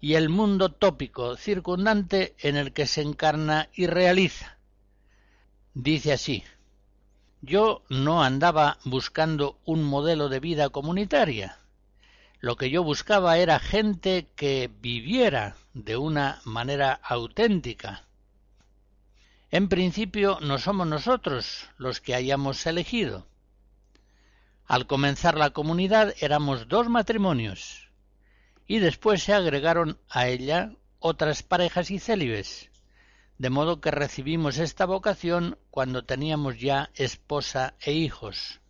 y 0.00 0.14
el 0.14 0.28
mundo 0.28 0.70
tópico 0.70 1.36
circundante 1.36 2.36
en 2.38 2.56
el 2.56 2.72
que 2.72 2.86
se 2.86 3.02
encarna 3.02 3.68
y 3.74 3.86
realiza. 3.86 4.57
Dice 5.74 6.12
así, 6.12 6.44
yo 7.40 7.82
no 7.88 8.22
andaba 8.22 8.78
buscando 8.84 9.58
un 9.64 9.84
modelo 9.84 10.28
de 10.28 10.40
vida 10.40 10.70
comunitaria. 10.70 11.58
Lo 12.40 12.56
que 12.56 12.70
yo 12.70 12.82
buscaba 12.82 13.38
era 13.38 13.58
gente 13.58 14.28
que 14.34 14.70
viviera 14.80 15.56
de 15.74 15.96
una 15.96 16.40
manera 16.44 17.00
auténtica. 17.02 18.04
En 19.50 19.68
principio 19.68 20.38
no 20.40 20.58
somos 20.58 20.86
nosotros 20.86 21.68
los 21.78 22.00
que 22.00 22.14
hayamos 22.14 22.66
elegido. 22.66 23.26
Al 24.66 24.86
comenzar 24.86 25.36
la 25.36 25.50
comunidad 25.50 26.14
éramos 26.20 26.68
dos 26.68 26.88
matrimonios 26.88 27.88
y 28.66 28.80
después 28.80 29.22
se 29.22 29.32
agregaron 29.32 29.98
a 30.10 30.28
ella 30.28 30.72
otras 30.98 31.42
parejas 31.42 31.90
y 31.90 31.98
célibes, 31.98 32.70
de 33.38 33.50
modo 33.50 33.80
que 33.80 33.90
recibimos 33.92 34.58
esta 34.58 34.84
vocación 34.84 35.58
cuando 35.70 36.04
teníamos 36.04 36.58
ya 36.58 36.90
esposa 36.94 37.74
e 37.80 37.92
hijos. 37.92 38.60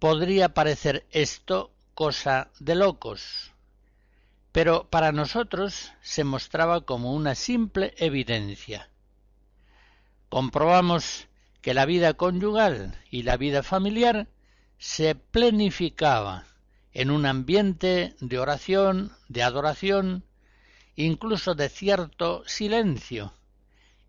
Podría 0.00 0.52
parecer 0.52 1.06
esto 1.10 1.72
cosa 1.94 2.50
de 2.58 2.74
locos, 2.74 3.52
pero 4.50 4.90
para 4.90 5.12
nosotros 5.12 5.92
se 6.02 6.24
mostraba 6.24 6.82
como 6.82 7.14
una 7.14 7.36
simple 7.36 7.94
evidencia. 7.98 8.90
Comprobamos 10.28 11.28
que 11.62 11.72
la 11.72 11.86
vida 11.86 12.14
conyugal 12.14 13.00
y 13.10 13.22
la 13.22 13.36
vida 13.36 13.62
familiar 13.62 14.28
se 14.78 15.14
plenificaba 15.14 16.44
en 16.92 17.10
un 17.10 17.26
ambiente 17.26 18.16
de 18.20 18.38
oración, 18.38 19.12
de 19.28 19.42
adoración, 19.42 20.24
incluso 20.96 21.54
de 21.54 21.68
cierto 21.68 22.42
silencio, 22.46 23.32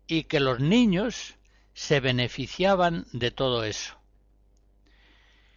y 0.06 0.24
que 0.24 0.40
los 0.40 0.60
niños 0.60 1.34
se 1.74 2.00
beneficiaban 2.00 3.06
de 3.12 3.30
todo 3.30 3.64
eso. 3.64 3.96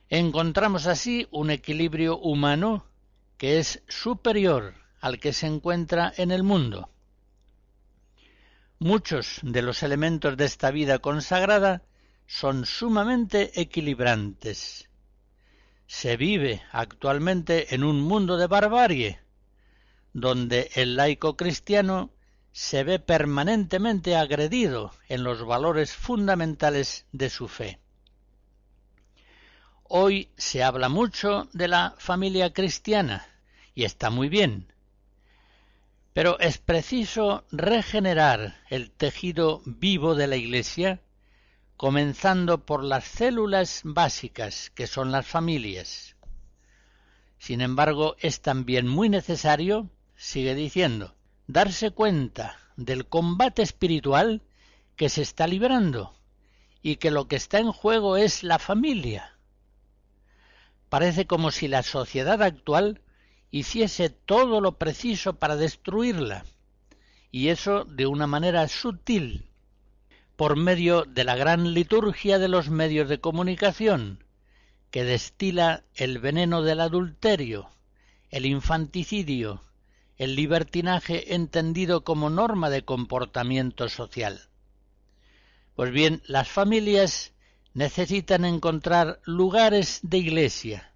Encontramos 0.09 0.87
así 0.87 1.27
un 1.31 1.51
equilibrio 1.51 2.17
humano 2.17 2.85
que 3.37 3.59
es 3.59 3.83
superior 3.87 4.73
al 5.01 5.19
que 5.19 5.33
se 5.33 5.47
encuentra 5.47 6.11
en 6.17 6.31
el 6.31 6.43
mundo. 6.43 6.89
Muchos 8.79 9.39
de 9.43 9.61
los 9.61 9.83
elementos 9.83 10.35
de 10.35 10.45
esta 10.45 10.71
vida 10.71 10.99
consagrada 10.99 11.83
son 12.25 12.65
sumamente 12.65 13.59
equilibrantes. 13.59 14.89
Se 15.85 16.17
vive 16.17 16.61
actualmente 16.71 17.73
en 17.75 17.83
un 17.83 18.01
mundo 18.01 18.37
de 18.37 18.47
barbarie, 18.47 19.19
donde 20.13 20.71
el 20.75 20.95
laico 20.95 21.37
cristiano 21.37 22.11
se 22.51 22.83
ve 22.83 22.99
permanentemente 22.99 24.15
agredido 24.15 24.91
en 25.07 25.23
los 25.23 25.45
valores 25.45 25.93
fundamentales 25.93 27.05
de 27.11 27.29
su 27.29 27.47
fe. 27.47 27.79
Hoy 29.83 30.29
se 30.37 30.63
habla 30.63 30.89
mucho 30.89 31.49
de 31.53 31.67
la 31.67 31.95
familia 31.97 32.53
cristiana, 32.53 33.27
y 33.73 33.85
está 33.85 34.09
muy 34.09 34.29
bien, 34.29 34.73
pero 36.13 36.39
es 36.39 36.57
preciso 36.57 37.45
regenerar 37.51 38.61
el 38.69 38.91
tejido 38.91 39.61
vivo 39.65 40.15
de 40.15 40.27
la 40.27 40.35
Iglesia 40.35 41.01
comenzando 41.77 42.65
por 42.65 42.83
las 42.83 43.05
células 43.05 43.81
básicas 43.85 44.69
que 44.71 44.85
son 44.85 45.13
las 45.13 45.25
familias. 45.25 46.17
Sin 47.37 47.61
embargo, 47.61 48.17
es 48.19 48.41
también 48.41 48.85
muy 48.85 49.07
necesario, 49.07 49.89
sigue 50.19 50.53
diciendo, 50.53 51.15
darse 51.47 51.91
cuenta 51.91 52.59
del 52.75 53.07
combate 53.07 53.61
espiritual 53.61 54.41
que 54.97 55.07
se 55.07 55.21
está 55.21 55.47
librando 55.47 56.13
y 56.81 56.97
que 56.97 57.09
lo 57.09 57.29
que 57.29 57.37
está 57.37 57.59
en 57.59 57.71
juego 57.71 58.17
es 58.17 58.43
la 58.43 58.59
familia. 58.59 59.37
Parece 60.89 61.25
como 61.25 61.51
si 61.51 61.69
la 61.69 61.83
sociedad 61.83 62.43
actual 62.43 63.01
hiciese 63.49 64.09
todo 64.09 64.59
lo 64.59 64.77
preciso 64.77 65.39
para 65.39 65.55
destruirla, 65.55 66.43
y 67.31 67.47
eso 67.47 67.85
de 67.85 68.05
una 68.05 68.27
manera 68.27 68.67
sutil, 68.67 69.45
por 70.35 70.57
medio 70.57 71.05
de 71.05 71.23
la 71.23 71.37
gran 71.37 71.73
liturgia 71.73 72.39
de 72.39 72.49
los 72.49 72.69
medios 72.69 73.07
de 73.07 73.21
comunicación, 73.21 74.25
que 74.91 75.05
destila 75.05 75.85
el 75.95 76.19
veneno 76.19 76.61
del 76.61 76.81
adulterio, 76.81 77.69
el 78.31 78.45
infanticidio, 78.45 79.63
el 80.19 80.35
libertinaje 80.35 81.33
entendido 81.33 82.03
como 82.03 82.29
norma 82.29 82.69
de 82.69 82.83
comportamiento 82.83 83.87
social. 83.87 84.49
Pues 85.75 85.91
bien, 85.91 86.21
las 86.27 86.49
familias 86.49 87.31
necesitan 87.73 88.43
encontrar 88.43 89.21
lugares 89.23 90.01
de 90.03 90.17
iglesia 90.17 90.91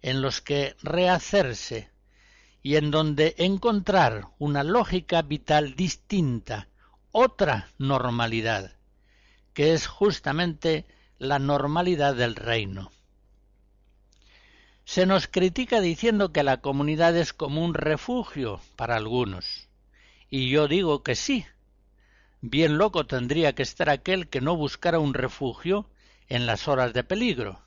en 0.00 0.22
los 0.22 0.40
que 0.40 0.74
rehacerse 0.82 1.90
y 2.62 2.76
en 2.76 2.90
donde 2.90 3.34
encontrar 3.36 4.28
una 4.38 4.64
lógica 4.64 5.20
vital 5.20 5.76
distinta 5.76 6.68
otra 7.12 7.68
normalidad, 7.76 8.72
que 9.52 9.74
es 9.74 9.86
justamente 9.86 10.86
la 11.18 11.38
normalidad 11.38 12.14
del 12.14 12.36
reino. 12.36 12.90
Se 14.86 15.04
nos 15.04 15.26
critica 15.26 15.80
diciendo 15.80 16.32
que 16.32 16.44
la 16.44 16.58
comunidad 16.58 17.16
es 17.16 17.32
como 17.32 17.64
un 17.64 17.74
refugio 17.74 18.60
para 18.76 18.94
algunos, 18.94 19.68
y 20.30 20.48
yo 20.48 20.68
digo 20.68 21.02
que 21.02 21.16
sí. 21.16 21.44
Bien 22.40 22.78
loco 22.78 23.04
tendría 23.04 23.52
que 23.56 23.64
estar 23.64 23.90
aquel 23.90 24.28
que 24.28 24.40
no 24.40 24.56
buscara 24.56 25.00
un 25.00 25.12
refugio 25.12 25.90
en 26.28 26.46
las 26.46 26.68
horas 26.68 26.92
de 26.92 27.02
peligro. 27.02 27.60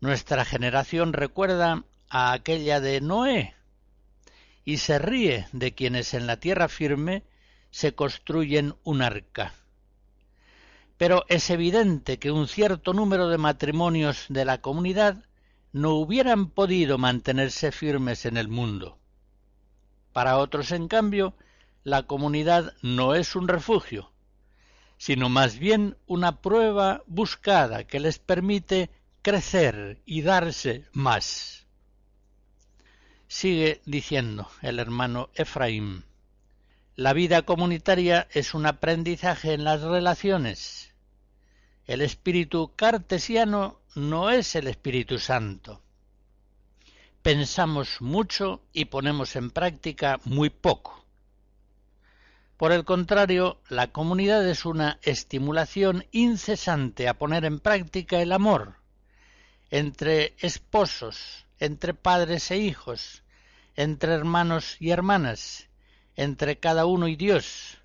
Nuestra 0.00 0.44
generación 0.44 1.12
recuerda 1.12 1.82
a 2.08 2.32
aquella 2.32 2.80
de 2.80 3.00
Noé 3.00 3.56
y 4.64 4.76
se 4.76 5.00
ríe 5.00 5.48
de 5.50 5.74
quienes 5.74 6.14
en 6.14 6.28
la 6.28 6.38
tierra 6.38 6.68
firme 6.68 7.24
se 7.72 7.96
construyen 7.96 8.76
un 8.84 9.02
arca. 9.02 9.54
Pero 10.98 11.24
es 11.28 11.50
evidente 11.50 12.20
que 12.20 12.30
un 12.30 12.46
cierto 12.46 12.92
número 12.92 13.28
de 13.28 13.38
matrimonios 13.38 14.26
de 14.28 14.44
la 14.44 14.60
comunidad 14.60 15.24
no 15.72 15.94
hubieran 15.94 16.50
podido 16.50 16.98
mantenerse 16.98 17.72
firmes 17.72 18.26
en 18.26 18.36
el 18.36 18.48
mundo. 18.48 18.98
Para 20.12 20.38
otros, 20.38 20.72
en 20.72 20.88
cambio, 20.88 21.34
la 21.84 22.04
comunidad 22.04 22.74
no 22.82 23.14
es 23.14 23.36
un 23.36 23.48
refugio, 23.48 24.10
sino 24.98 25.28
más 25.28 25.58
bien 25.58 25.96
una 26.06 26.42
prueba 26.42 27.02
buscada 27.06 27.84
que 27.84 28.00
les 28.00 28.18
permite 28.18 28.90
crecer 29.22 30.02
y 30.04 30.22
darse 30.22 30.84
más. 30.92 31.66
Sigue 33.28 33.80
diciendo 33.86 34.48
el 34.60 34.78
hermano 34.78 35.30
Efraín. 35.34 36.04
La 36.96 37.12
vida 37.12 37.42
comunitaria 37.42 38.26
es 38.32 38.54
un 38.54 38.66
aprendizaje 38.66 39.54
en 39.54 39.64
las 39.64 39.82
relaciones. 39.82 40.92
El 41.86 42.02
espíritu 42.02 42.72
cartesiano 42.76 43.79
no 43.94 44.30
es 44.30 44.54
el 44.54 44.66
Espíritu 44.66 45.18
Santo. 45.18 45.82
Pensamos 47.22 48.00
mucho 48.00 48.62
y 48.72 48.86
ponemos 48.86 49.36
en 49.36 49.50
práctica 49.50 50.20
muy 50.24 50.50
poco. 50.50 51.04
Por 52.56 52.72
el 52.72 52.84
contrario, 52.84 53.60
la 53.68 53.88
comunidad 53.88 54.46
es 54.48 54.64
una 54.64 54.98
estimulación 55.02 56.06
incesante 56.12 57.08
a 57.08 57.14
poner 57.14 57.44
en 57.44 57.58
práctica 57.58 58.20
el 58.20 58.32
amor 58.32 58.80
entre 59.70 60.34
esposos, 60.40 61.46
entre 61.58 61.94
padres 61.94 62.50
e 62.50 62.58
hijos, 62.58 63.22
entre 63.76 64.12
hermanos 64.12 64.76
y 64.80 64.90
hermanas, 64.90 65.68
entre 66.16 66.58
cada 66.58 66.86
uno 66.86 67.06
y 67.08 67.16
Dios, 67.16 67.78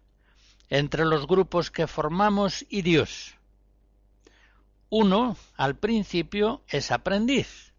entre 0.70 1.06
los 1.06 1.28
grupos 1.28 1.72
que 1.72 1.88
formamos 1.88 2.66
y 2.70 2.82
Dios. 2.82 3.35
Uno, 4.98 5.36
al 5.58 5.76
principio, 5.76 6.64
es 6.70 6.90
aprendiz, 6.90 7.74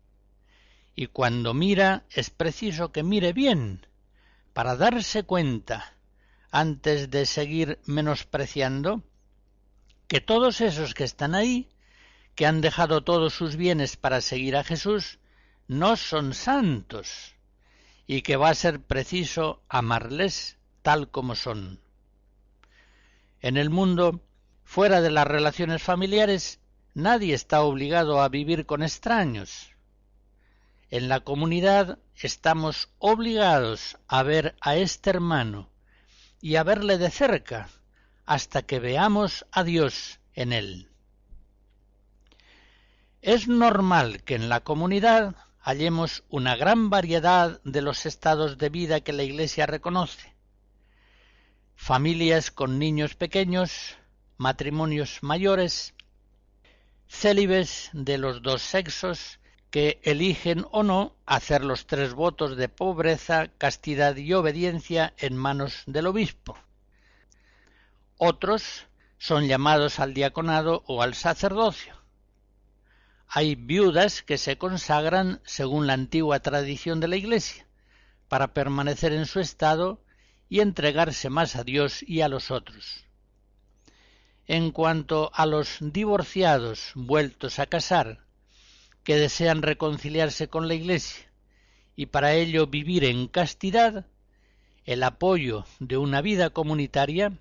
y 0.95 1.07
cuando 1.07 1.55
mira 1.55 2.05
es 2.11 2.29
preciso 2.29 2.93
que 2.93 3.03
mire 3.03 3.33
bien, 3.33 3.87
para 4.53 4.77
darse 4.77 5.23
cuenta, 5.23 5.97
antes 6.51 7.11
de 7.11 7.25
seguir 7.25 7.79
menospreciando, 7.87 9.03
que 10.09 10.21
todos 10.21 10.61
esos 10.61 10.93
que 10.93 11.05
están 11.05 11.35
ahí, 11.35 11.71
que 12.35 12.45
han 12.45 12.61
dejado 12.61 13.03
todos 13.03 13.33
sus 13.33 13.57
bienes 13.57 13.97
para 13.97 14.21
seguir 14.21 14.55
a 14.55 14.63
Jesús, 14.63 15.19
no 15.69 15.97
son 15.97 16.35
santos, 16.35 17.35
y 18.07 18.21
que 18.21 18.37
va 18.37 18.51
a 18.51 18.55
ser 18.55 18.83
preciso 18.83 19.63
amarles 19.71 20.59
tal 20.83 21.11
como 21.11 21.35
son. 21.35 21.81
En 23.41 23.57
el 23.57 23.71
mundo, 23.71 24.21
fuera 24.65 25.01
de 25.01 25.11
las 25.11 25.27
relaciones 25.27 25.83
familiares, 25.83 26.61
nadie 26.97 27.35
está 27.35 27.61
obligado 27.61 28.23
a 28.23 28.29
vivir 28.31 28.65
con 28.65 28.83
extraños. 28.83 29.71
En 30.89 31.11
la 31.11 31.21
comunidad 31.21 31.99
estamos 32.15 32.89
obligados 32.99 33.99
a 34.09 34.23
ver 34.23 34.57
a 34.63 34.77
este 34.77 35.11
hermano 35.11 35.69
y 36.41 36.57
a 36.57 36.63
verle 36.63 36.97
de 36.97 37.11
cerca 37.11 37.69
hasta 38.25 38.63
que 38.63 38.81
veamos 38.81 39.45
a 39.53 39.63
Dios 39.63 40.21
en 40.33 40.55
él. 40.55 40.89
Es 43.21 43.47
normal 43.47 44.23
que 44.23 44.35
en 44.35 44.49
la 44.49 44.61
comunidad 44.61 45.37
hallemos 45.59 46.25
una 46.31 46.57
gran 46.57 46.89
variedad 46.89 47.61
de 47.63 47.83
los 47.83 48.07
estados 48.07 48.57
de 48.57 48.71
vida 48.71 49.03
que 49.03 49.13
la 49.13 49.23
Iglesia 49.23 49.67
reconoce. 49.67 50.35
Familias 51.75 52.51
con 52.51 52.79
niños 52.79 53.17
pequeños, 53.17 53.97
matrimonios 54.39 55.19
mayores, 55.23 55.93
célibes 57.09 57.91
de 57.93 58.19
los 58.19 58.43
dos 58.43 58.63
sexos 58.63 59.39
que 59.71 60.01
eligen 60.03 60.65
o 60.71 60.83
no 60.83 61.17
hacer 61.27 61.65
los 61.65 61.87
tres 61.87 62.15
votos 62.15 62.57
de 62.57 62.69
pobreza, 62.69 63.49
castidad 63.59 64.17
y 64.17 64.33
obediencia 64.33 65.13
en 65.19 65.37
manos 65.37 65.83
del 65.87 66.07
obispo. 66.07 66.57
Otros 68.17 68.87
son 69.19 69.47
llamados 69.47 69.99
al 69.99 70.15
diaconado 70.15 70.83
o 70.87 71.03
al 71.03 71.15
sacerdocio. 71.15 71.95
Hay 73.29 73.55
viudas 73.55 74.23
que 74.23 74.39
se 74.39 74.57
consagran 74.57 75.41
según 75.45 75.87
la 75.87 75.95
antigua 75.95 76.41
tradición 76.41 77.01
de 77.01 77.09
la 77.09 77.17
Iglesia, 77.17 77.67
para 78.29 78.55
permanecer 78.55 79.13
en 79.13 79.27
su 79.27 79.41
estado 79.41 80.01
y 80.49 80.61
entregarse 80.61 81.29
más 81.29 81.57
a 81.57 81.65
Dios 81.65 82.03
y 82.03 82.21
a 82.21 82.29
los 82.29 82.51
otros. 82.51 83.06
En 84.49 84.71
cuanto 84.71 85.31
a 85.35 85.45
los 85.45 85.79
divorciados 85.81 86.93
vueltos 86.95 87.59
a 87.59 87.67
casar, 87.67 88.25
que 89.03 89.17
desean 89.17 89.63
reconciliarse 89.63 90.49
con 90.49 90.69
la 90.69 90.75
Iglesia 90.75 91.27
y 91.97 92.07
para 92.07 92.35
ello 92.35 92.67
vivir 92.67 93.05
en 93.05 93.27
castidad, 93.27 94.07
el 94.85 95.03
apoyo 95.03 95.65
de 95.81 95.97
una 95.97 96.21
vida 96.21 96.51
comunitaria, 96.51 97.39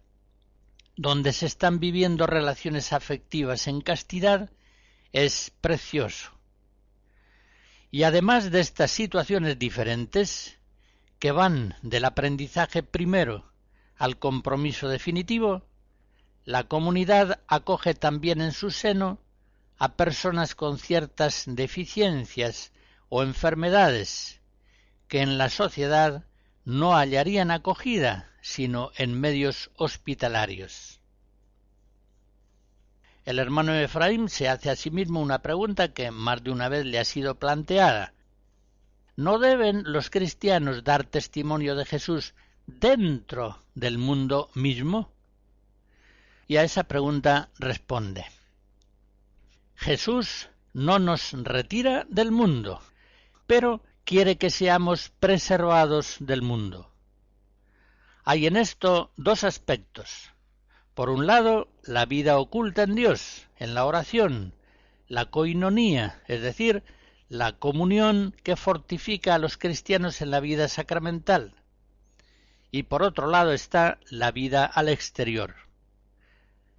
donde 0.95 1.33
se 1.33 1.45
están 1.45 1.79
viviendo 1.79 2.25
relaciones 2.25 2.93
afectivas 2.93 3.67
en 3.67 3.81
castidad, 3.81 4.49
es 5.11 5.51
precioso. 5.61 6.31
Y 7.91 8.03
además 8.03 8.49
de 8.49 8.61
estas 8.61 8.91
situaciones 8.91 9.59
diferentes, 9.59 10.57
que 11.19 11.31
van 11.31 11.75
del 11.81 12.05
aprendizaje 12.05 12.81
primero 12.83 13.51
al 13.97 14.17
compromiso 14.17 14.87
definitivo, 14.89 15.63
la 16.45 16.65
comunidad 16.65 17.39
acoge 17.47 17.95
también 17.95 18.39
en 18.39 18.51
su 18.51 18.69
seno 18.69 19.19
a 19.77 19.95
personas 19.95 20.53
con 20.53 20.77
ciertas 20.77 21.43
deficiencias 21.47 22.71
o 23.09 23.23
enfermedades 23.23 24.39
que 25.07 25.21
en 25.21 25.37
la 25.37 25.49
sociedad 25.49 26.23
no 26.63 26.93
hallarían 26.93 27.51
acogida 27.51 28.31
sino 28.41 28.91
en 28.95 29.19
medios 29.19 29.71
hospitalarios. 29.75 31.01
El 33.25 33.39
hermano 33.39 33.73
Efraín 33.73 34.29
se 34.29 34.47
hace 34.47 34.69
a 34.69 34.75
sí 34.75 34.91
mismo 34.91 35.19
una 35.19 35.39
pregunta 35.39 35.93
que 35.93 36.11
más 36.11 36.43
de 36.43 36.51
una 36.51 36.69
vez 36.69 36.85
le 36.85 36.99
ha 36.99 37.05
sido 37.05 37.39
planteada. 37.39 38.13
¿No 39.15 39.39
deben 39.39 39.81
los 39.91 40.11
cristianos 40.11 40.83
dar 40.83 41.05
testimonio 41.05 41.75
de 41.75 41.85
Jesús 41.85 42.35
dentro 42.67 43.63
del 43.73 43.97
mundo 43.97 44.51
mismo? 44.53 45.14
Y 46.47 46.57
a 46.57 46.63
esa 46.63 46.83
pregunta 46.83 47.49
responde. 47.57 48.25
Jesús 49.75 50.49
no 50.73 50.99
nos 50.99 51.33
retira 51.33 52.05
del 52.09 52.31
mundo, 52.31 52.81
pero 53.47 53.81
quiere 54.03 54.37
que 54.37 54.49
seamos 54.49 55.09
preservados 55.19 56.17
del 56.19 56.41
mundo. 56.41 56.91
Hay 58.23 58.45
en 58.47 58.57
esto 58.57 59.11
dos 59.17 59.43
aspectos. 59.43 60.31
Por 60.93 61.09
un 61.09 61.27
lado, 61.27 61.67
la 61.83 62.05
vida 62.05 62.37
oculta 62.37 62.83
en 62.83 62.95
Dios, 62.95 63.47
en 63.57 63.73
la 63.73 63.85
oración, 63.85 64.53
la 65.07 65.25
coinonía, 65.25 66.21
es 66.27 66.41
decir, 66.41 66.83
la 67.27 67.53
comunión 67.53 68.35
que 68.43 68.55
fortifica 68.55 69.35
a 69.35 69.39
los 69.39 69.57
cristianos 69.57 70.21
en 70.21 70.31
la 70.31 70.39
vida 70.39 70.67
sacramental. 70.67 71.55
Y 72.71 72.83
por 72.83 73.03
otro 73.03 73.27
lado 73.27 73.51
está 73.51 73.99
la 74.09 74.31
vida 74.31 74.65
al 74.65 74.89
exterior. 74.89 75.64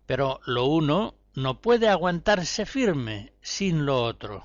Pero 0.06 0.40
lo 0.46 0.66
uno 0.66 1.14
no 1.34 1.60
puede 1.60 1.88
aguantarse 1.88 2.64
firme 2.64 3.32
sin 3.42 3.84
lo 3.84 4.02
otro. 4.02 4.44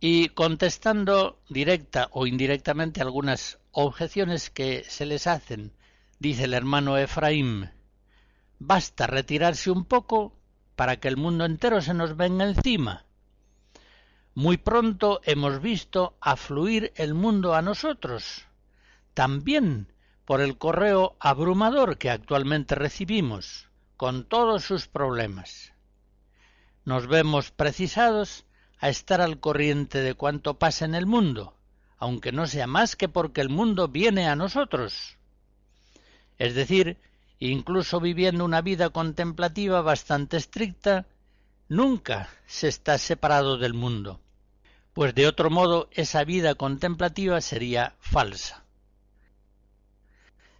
Y 0.00 0.28
contestando 0.30 1.40
directa 1.48 2.08
o 2.12 2.26
indirectamente 2.26 3.00
algunas 3.00 3.58
objeciones 3.72 4.48
que 4.48 4.84
se 4.84 5.06
les 5.06 5.26
hacen 5.26 5.72
dice 6.18 6.44
el 6.44 6.54
hermano 6.54 6.96
Efraín, 6.96 7.70
basta 8.58 9.06
retirarse 9.06 9.70
un 9.70 9.84
poco 9.84 10.32
para 10.76 11.00
que 11.00 11.08
el 11.08 11.16
mundo 11.16 11.44
entero 11.44 11.80
se 11.80 11.94
nos 11.94 12.16
venga 12.16 12.44
encima. 12.44 13.04
Muy 14.34 14.56
pronto 14.56 15.20
hemos 15.24 15.60
visto 15.60 16.16
afluir 16.20 16.92
el 16.94 17.14
mundo 17.14 17.54
a 17.54 17.62
nosotros, 17.62 18.46
también 19.14 19.92
por 20.28 20.42
el 20.42 20.58
correo 20.58 21.16
abrumador 21.18 21.96
que 21.96 22.10
actualmente 22.10 22.74
recibimos, 22.74 23.70
con 23.96 24.28
todos 24.28 24.62
sus 24.62 24.86
problemas. 24.86 25.72
Nos 26.84 27.08
vemos 27.08 27.50
precisados 27.50 28.44
a 28.78 28.90
estar 28.90 29.22
al 29.22 29.40
corriente 29.40 30.02
de 30.02 30.12
cuanto 30.12 30.58
pasa 30.58 30.84
en 30.84 30.94
el 30.94 31.06
mundo, 31.06 31.56
aunque 31.96 32.30
no 32.30 32.46
sea 32.46 32.66
más 32.66 32.94
que 32.94 33.08
porque 33.08 33.40
el 33.40 33.48
mundo 33.48 33.88
viene 33.88 34.28
a 34.28 34.36
nosotros 34.36 35.18
es 36.38 36.54
decir, 36.54 36.98
incluso 37.40 38.00
viviendo 38.00 38.44
una 38.44 38.62
vida 38.62 38.90
contemplativa 38.90 39.82
bastante 39.82 40.36
estricta, 40.36 41.06
nunca 41.68 42.30
se 42.46 42.68
está 42.68 42.96
separado 42.96 43.58
del 43.58 43.74
mundo, 43.74 44.20
pues 44.94 45.14
de 45.14 45.26
otro 45.26 45.50
modo 45.50 45.88
esa 45.92 46.24
vida 46.24 46.54
contemplativa 46.54 47.40
sería 47.40 47.96
falsa. 47.98 48.64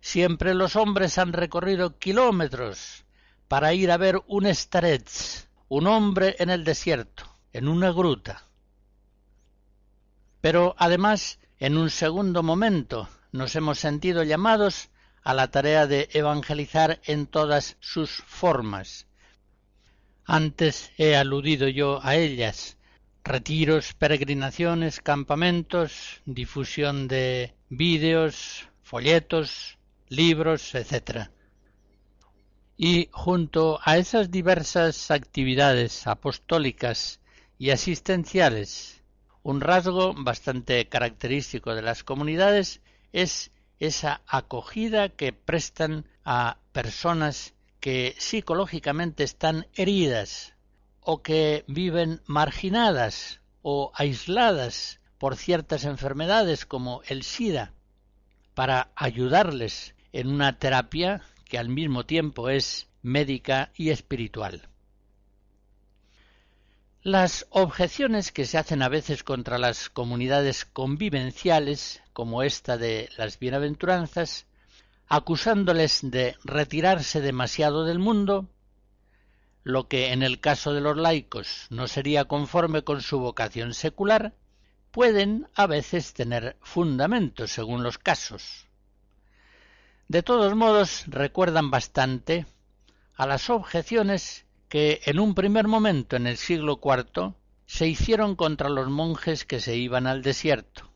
Siempre 0.08 0.54
los 0.54 0.74
hombres 0.74 1.18
han 1.18 1.34
recorrido 1.34 1.98
kilómetros 1.98 3.04
para 3.46 3.74
ir 3.74 3.90
a 3.90 3.98
ver 3.98 4.22
un 4.26 4.46
starets, 4.54 5.50
un 5.68 5.86
hombre 5.86 6.34
en 6.38 6.48
el 6.48 6.64
desierto, 6.64 7.24
en 7.52 7.68
una 7.68 7.92
gruta. 7.92 8.46
Pero 10.40 10.74
además, 10.78 11.38
en 11.58 11.76
un 11.76 11.90
segundo 11.90 12.42
momento, 12.42 13.06
nos 13.32 13.54
hemos 13.54 13.80
sentido 13.80 14.22
llamados 14.22 14.88
a 15.22 15.34
la 15.34 15.50
tarea 15.50 15.86
de 15.86 16.08
evangelizar 16.14 17.02
en 17.04 17.26
todas 17.26 17.76
sus 17.78 18.10
formas. 18.10 19.06
Antes 20.24 20.90
he 20.96 21.16
aludido 21.16 21.68
yo 21.68 22.00
a 22.02 22.16
ellas, 22.16 22.78
retiros, 23.24 23.92
peregrinaciones, 23.92 25.02
campamentos, 25.02 26.22
difusión 26.24 27.08
de 27.08 27.52
vídeos, 27.68 28.70
folletos, 28.80 29.77
libros, 30.08 30.74
etc. 30.74 31.30
Y 32.76 33.08
junto 33.12 33.80
a 33.82 33.98
esas 33.98 34.30
diversas 34.30 35.10
actividades 35.10 36.06
apostólicas 36.06 37.20
y 37.58 37.70
asistenciales, 37.70 39.02
un 39.42 39.60
rasgo 39.60 40.14
bastante 40.14 40.88
característico 40.88 41.74
de 41.74 41.82
las 41.82 42.04
comunidades 42.04 42.80
es 43.12 43.50
esa 43.78 44.22
acogida 44.26 45.08
que 45.08 45.32
prestan 45.32 46.06
a 46.24 46.58
personas 46.72 47.54
que 47.80 48.14
psicológicamente 48.18 49.24
están 49.24 49.66
heridas 49.74 50.54
o 51.00 51.22
que 51.22 51.64
viven 51.68 52.20
marginadas 52.26 53.40
o 53.62 53.92
aisladas 53.94 55.00
por 55.18 55.36
ciertas 55.36 55.84
enfermedades 55.84 56.66
como 56.66 57.02
el 57.06 57.22
SIDA, 57.22 57.72
para 58.54 58.90
ayudarles 58.94 59.94
en 60.18 60.26
una 60.26 60.58
terapia 60.58 61.22
que 61.44 61.58
al 61.58 61.68
mismo 61.68 62.04
tiempo 62.04 62.48
es 62.48 62.88
médica 63.02 63.70
y 63.76 63.90
espiritual. 63.90 64.68
Las 67.04 67.46
objeciones 67.50 68.32
que 68.32 68.44
se 68.44 68.58
hacen 68.58 68.82
a 68.82 68.88
veces 68.88 69.22
contra 69.22 69.58
las 69.58 69.88
comunidades 69.88 70.64
convivenciales, 70.64 72.02
como 72.12 72.42
esta 72.42 72.76
de 72.76 73.08
las 73.16 73.38
bienaventuranzas, 73.38 74.46
acusándoles 75.06 76.00
de 76.02 76.34
retirarse 76.42 77.20
demasiado 77.20 77.84
del 77.84 78.00
mundo, 78.00 78.48
lo 79.62 79.86
que 79.86 80.12
en 80.12 80.24
el 80.24 80.40
caso 80.40 80.72
de 80.72 80.80
los 80.80 80.96
laicos 80.96 81.68
no 81.70 81.86
sería 81.86 82.24
conforme 82.24 82.82
con 82.82 83.02
su 83.02 83.20
vocación 83.20 83.72
secular, 83.72 84.34
pueden 84.90 85.46
a 85.54 85.68
veces 85.68 86.12
tener 86.12 86.56
fundamento 86.60 87.46
según 87.46 87.84
los 87.84 87.98
casos. 87.98 88.67
De 90.08 90.22
todos 90.22 90.54
modos, 90.54 91.04
recuerdan 91.06 91.70
bastante 91.70 92.46
a 93.14 93.26
las 93.26 93.50
objeciones 93.50 94.46
que 94.70 95.02
en 95.04 95.20
un 95.20 95.34
primer 95.34 95.68
momento 95.68 96.16
en 96.16 96.26
el 96.26 96.38
siglo 96.38 96.80
IV 96.82 97.34
se 97.66 97.88
hicieron 97.88 98.34
contra 98.34 98.70
los 98.70 98.88
monjes 98.88 99.44
que 99.44 99.60
se 99.60 99.76
iban 99.76 100.06
al 100.06 100.22
desierto. 100.22 100.90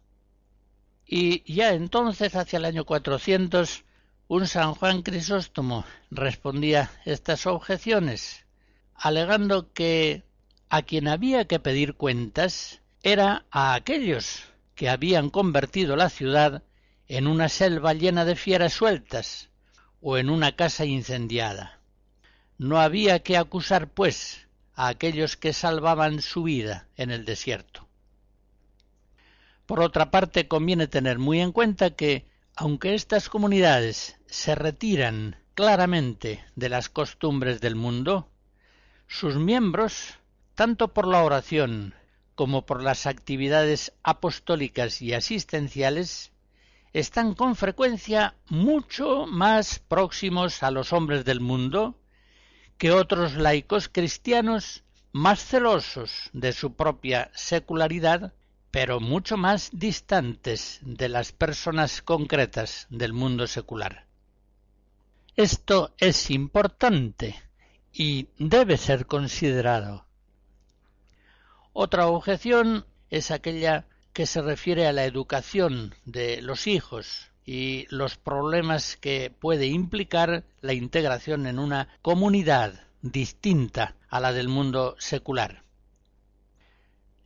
Y 1.07 1.43
ya 1.53 1.75
entonces, 1.75 2.35
hacia 2.37 2.57
el 2.57 2.65
año 2.65 2.87
400, 2.87 3.85
un 4.29 4.47
San 4.47 4.75
Juan 4.75 5.03
Crisóstomo 5.03 5.85
respondía 6.11 6.91
estas 7.05 7.47
objeciones, 7.47 8.47
alegando 8.95 9.75
que 9.75 10.23
a 10.71 10.81
quien 10.81 11.07
había 11.07 11.47
que 11.47 11.61
pedir 11.61 11.97
cuentas 11.97 12.81
era 13.03 13.45
a 13.51 13.75
aquellos 13.75 14.45
que 14.75 14.89
habían 14.89 15.29
convertido 15.29 15.97
la 15.97 16.09
ciudad 16.09 16.63
en 17.09 17.27
una 17.27 17.49
selva 17.49 17.95
llena 17.95 18.25
de 18.25 18.37
fieras 18.37 18.73
sueltas 18.73 19.51
o 20.01 20.19
en 20.19 20.31
una 20.31 20.57
casa 20.57 20.85
incendiada. 20.85 21.81
No 22.59 22.81
había 22.81 23.23
que 23.23 23.37
acusar, 23.37 23.89
pues, 23.89 24.47
a 24.75 24.89
aquellos 24.89 25.37
que 25.37 25.53
salvaban 25.53 26.23
su 26.23 26.45
vida 26.45 26.89
en 26.97 27.11
el 27.11 27.25
desierto. 27.25 27.89
Por 29.67 29.81
otra 29.81 30.11
parte, 30.11 30.49
conviene 30.49 30.87
tener 30.87 31.19
muy 31.19 31.41
en 31.41 31.53
cuenta 31.53 31.91
que, 31.91 32.27
aunque 32.57 32.95
estas 32.95 33.29
comunidades 33.29 34.19
se 34.27 34.55
retiran 34.55 35.37
claramente 35.55 36.45
de 36.57 36.69
las 36.69 36.89
costumbres 36.89 37.61
del 37.61 37.77
mundo, 37.77 38.29
sus 39.07 39.37
miembros, 39.37 40.15
tanto 40.55 40.93
por 40.93 41.07
la 41.07 41.23
oración 41.23 41.95
como 42.35 42.67
por 42.67 42.83
las 42.83 43.07
actividades 43.07 43.93
apostólicas 44.03 45.03
y 45.03 45.13
asistenciales, 45.13 46.33
están 46.93 47.35
con 47.35 47.57
frecuencia 47.57 48.35
mucho 48.49 49.27
más 49.27 49.79
próximos 49.79 50.63
a 50.63 50.71
los 50.71 50.93
hombres 50.93 51.25
del 51.25 51.41
mundo 51.41 51.99
que 52.77 52.93
otros 52.93 53.35
laicos 53.35 53.89
cristianos 53.89 54.85
más 55.13 55.45
celosos 55.45 56.31
de 56.33 56.53
su 56.53 56.75
propia 56.75 57.31
secularidad, 57.35 58.35
pero 58.71 59.01
mucho 59.01 59.37
más 59.37 59.71
distantes 59.73 60.81
de 60.83 61.09
las 61.09 61.33
personas 61.33 62.03
concretas 62.03 62.87
del 62.91 63.13
mundo 63.13 63.47
secular. 63.47 64.07
Esto 65.37 65.95
es 65.99 66.31
importante 66.31 67.37
y 67.93 68.29
debe 68.39 68.77
ser 68.77 69.07
considerado. 69.07 70.07
Otra 71.73 72.07
objeción 72.07 72.85
es 73.09 73.31
aquella 73.31 73.87
que 74.13 74.27
se 74.27 74.43
refiere 74.43 74.87
a 74.87 74.93
la 74.93 75.05
educación 75.05 75.95
de 76.05 76.43
los 76.43 76.67
hijos 76.67 77.31
y 77.45 77.87
los 77.91 78.17
problemas 78.17 78.97
que 78.97 79.31
puede 79.31 79.67
implicar 79.67 80.45
la 80.61 80.75
integración 80.75 81.47
en 81.47 81.59
una 81.59 81.89
comunidad 82.03 82.87
distinta 83.01 83.97
a 84.09 84.21
la 84.21 84.33
del 84.33 84.49
mundo 84.49 84.95
secular. 84.99 85.65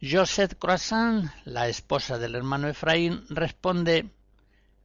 Josette 0.00 0.58
Croissant, 0.58 1.30
la 1.44 1.68
esposa 1.68 2.18
del 2.18 2.34
hermano 2.34 2.68
Efraín, 2.68 3.24
responde 3.28 4.10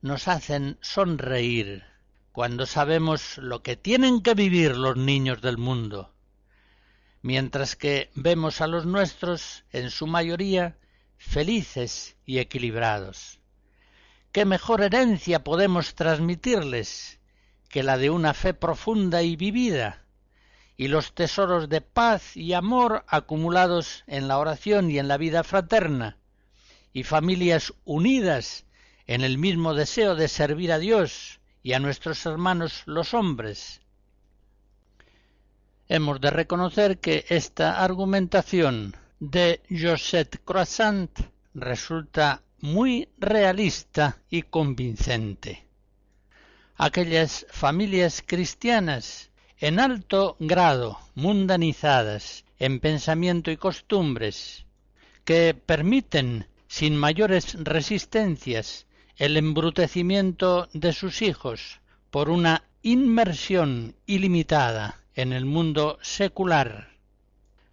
Nos 0.01 0.27
hacen 0.27 0.77
sonreír 0.81 1.83
cuando 2.31 2.65
sabemos 2.65 3.37
lo 3.37 3.61
que 3.61 3.75
tienen 3.75 4.21
que 4.21 4.33
vivir 4.33 4.77
los 4.77 4.95
niños 4.95 5.41
del 5.41 5.57
mundo, 5.57 6.13
mientras 7.21 7.75
que 7.75 8.09
vemos 8.15 8.61
a 8.61 8.67
los 8.67 8.85
nuestros, 8.85 9.65
en 9.71 9.91
su 9.91 10.07
mayoría, 10.07 10.77
felices 11.21 12.17
y 12.25 12.39
equilibrados. 12.39 13.39
¿Qué 14.31 14.43
mejor 14.43 14.81
herencia 14.81 15.43
podemos 15.43 15.93
transmitirles 15.93 17.19
que 17.69 17.83
la 17.83 17.97
de 17.97 18.09
una 18.09 18.33
fe 18.33 18.53
profunda 18.53 19.21
y 19.21 19.35
vivida, 19.35 20.03
y 20.75 20.87
los 20.87 21.13
tesoros 21.13 21.69
de 21.69 21.79
paz 21.81 22.35
y 22.35 22.53
amor 22.53 23.05
acumulados 23.07 24.03
en 24.07 24.27
la 24.27 24.39
oración 24.39 24.89
y 24.89 24.97
en 24.97 25.07
la 25.07 25.17
vida 25.17 25.43
fraterna, 25.43 26.17
y 26.91 27.03
familias 27.03 27.73
unidas 27.85 28.65
en 29.05 29.21
el 29.21 29.37
mismo 29.37 29.73
deseo 29.73 30.15
de 30.15 30.27
servir 30.27 30.71
a 30.71 30.79
Dios 30.79 31.39
y 31.63 31.73
a 31.73 31.79
nuestros 31.79 32.25
hermanos 32.25 32.81
los 32.85 33.13
hombres. 33.13 33.81
Hemos 35.87 36.19
de 36.19 36.31
reconocer 36.31 36.99
que 36.99 37.25
esta 37.29 37.83
argumentación 37.83 38.95
de 39.21 39.61
Josette 39.69 40.39
Croissant 40.43 41.11
resulta 41.53 42.41
muy 42.59 43.07
realista 43.19 44.17
y 44.31 44.41
convincente. 44.41 45.63
Aquellas 46.75 47.45
familias 47.51 48.23
cristianas 48.25 49.29
en 49.59 49.79
alto 49.79 50.37
grado 50.39 50.97
mundanizadas 51.13 52.45
en 52.57 52.79
pensamiento 52.79 53.51
y 53.51 53.57
costumbres, 53.57 54.65
que 55.23 55.53
permiten 55.53 56.47
sin 56.67 56.97
mayores 56.97 57.63
resistencias 57.63 58.87
el 59.17 59.37
embrutecimiento 59.37 60.67
de 60.73 60.93
sus 60.93 61.21
hijos 61.21 61.79
por 62.09 62.31
una 62.31 62.63
inmersión 62.81 63.95
ilimitada 64.07 64.99
en 65.13 65.31
el 65.31 65.45
mundo 65.45 65.99
secular, 66.01 66.90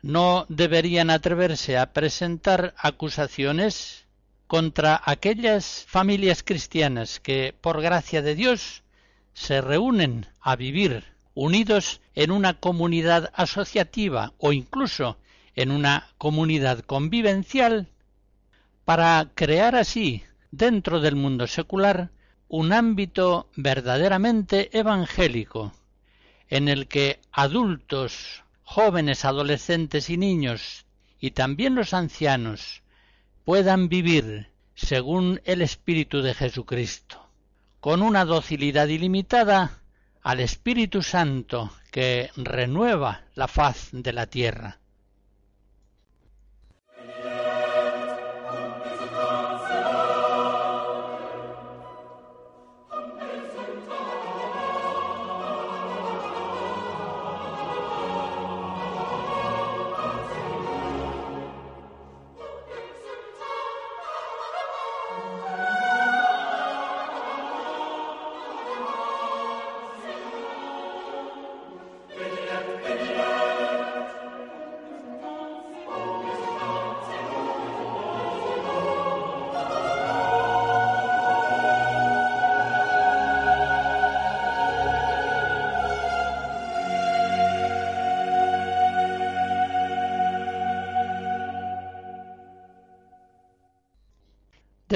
no 0.03 0.47
deberían 0.49 1.11
atreverse 1.11 1.77
a 1.77 1.93
presentar 1.93 2.75
acusaciones 2.79 4.07
contra 4.47 5.01
aquellas 5.05 5.85
familias 5.87 6.43
cristianas 6.43 7.21
que, 7.21 7.55
por 7.61 7.83
gracia 7.83 8.23
de 8.23 8.35
Dios, 8.35 8.83
se 9.35 9.61
reúnen 9.61 10.27
a 10.41 10.57
vivir 10.57 11.05
unidos 11.35 12.01
en 12.15 12.31
una 12.31 12.55
comunidad 12.55 13.31
asociativa 13.35 14.33
o 14.39 14.53
incluso 14.53 15.19
en 15.55 15.71
una 15.71 16.09
comunidad 16.19 16.81
convivencial 16.81 17.89
para 18.85 19.31
crear 19.35 19.77
así 19.77 20.25
dentro 20.51 21.01
del 21.01 21.15
mundo 21.15 21.47
secular 21.47 22.11
un 22.49 22.73
ámbito 22.73 23.49
verdaderamente 23.55 24.77
evangélico, 24.77 25.73
en 26.49 26.69
el 26.69 26.89
que 26.89 27.21
adultos, 27.31 28.43
jóvenes, 28.69 29.25
adolescentes 29.25 30.11
y 30.11 30.19
niños, 30.19 30.85
y 31.19 31.31
también 31.31 31.75
los 31.75 31.95
ancianos, 31.95 32.83
puedan 33.47 33.89
vivir 33.89 34.51
según 34.75 35.41
el 35.47 35.63
Espíritu 35.63 36.21
de 36.21 36.35
Jesucristo, 36.35 37.31
con 37.81 38.03
una 38.03 38.27
docilidad 38.27 38.89
ilimitada 38.89 39.81
al 40.23 40.41
Espíritu 40.41 41.01
Santo 41.01 41.73
que 41.91 42.29
renueva 42.37 43.25
la 43.35 43.49
faz 43.49 43.89
de 43.93 44.13
la 44.13 44.27
tierra. 44.27 44.79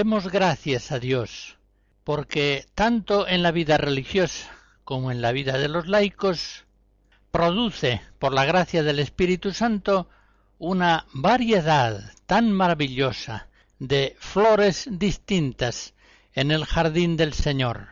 Demos 0.02 0.32
gracias 0.32 0.90
a 0.90 0.98
Dios, 0.98 1.58
porque 2.02 2.66
tanto 2.74 3.28
en 3.28 3.40
la 3.44 3.52
vida 3.52 3.78
religiosa 3.78 4.50
como 4.82 5.12
en 5.12 5.22
la 5.22 5.30
vida 5.30 5.58
de 5.58 5.68
los 5.68 5.86
laicos 5.86 6.64
produce, 7.30 8.02
por 8.18 8.32
la 8.32 8.44
gracia 8.44 8.82
del 8.82 8.98
Espíritu 8.98 9.52
Santo, 9.52 10.08
una 10.58 11.06
variedad 11.12 12.14
tan 12.26 12.50
maravillosa 12.50 13.46
de 13.78 14.16
flores 14.18 14.88
distintas 14.90 15.94
en 16.32 16.50
el 16.50 16.64
jardín 16.64 17.16
del 17.16 17.32
Señor. 17.32 17.90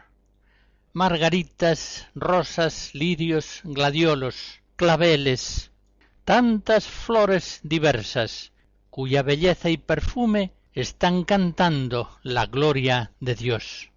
Margaritas, 0.92 2.08
rosas, 2.16 2.90
lirios, 2.92 3.60
gladiolos, 3.62 4.62
claveles, 4.74 5.70
tantas 6.24 6.88
flores 6.88 7.60
diversas, 7.62 8.50
cuya 8.90 9.22
belleza 9.22 9.70
y 9.70 9.76
perfume 9.76 10.54
están 10.74 11.24
cantando 11.24 12.08
la 12.22 12.46
gloria 12.46 13.12
de 13.18 13.34
Dios. 13.34 13.90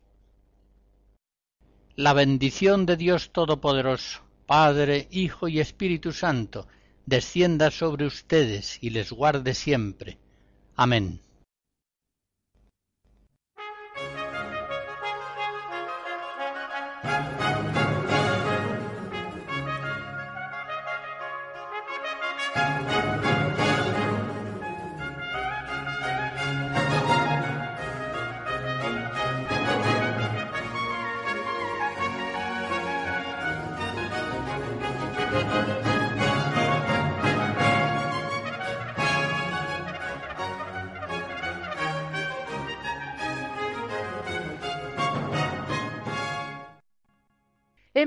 La 1.96 2.14
bendición 2.14 2.88
de 2.88 2.98
Dios 2.98 3.32
Todopoderoso, 3.32 4.22
Padre, 4.48 5.08
Hijo 5.12 5.48
y 5.48 5.60
Espíritu 5.60 6.12
Santo, 6.12 6.68
descienda 7.06 7.70
sobre 7.70 8.06
ustedes 8.06 8.80
y 8.82 8.90
les 8.90 9.12
guarde 9.12 9.54
siempre. 9.54 10.18
Amén. 10.76 11.20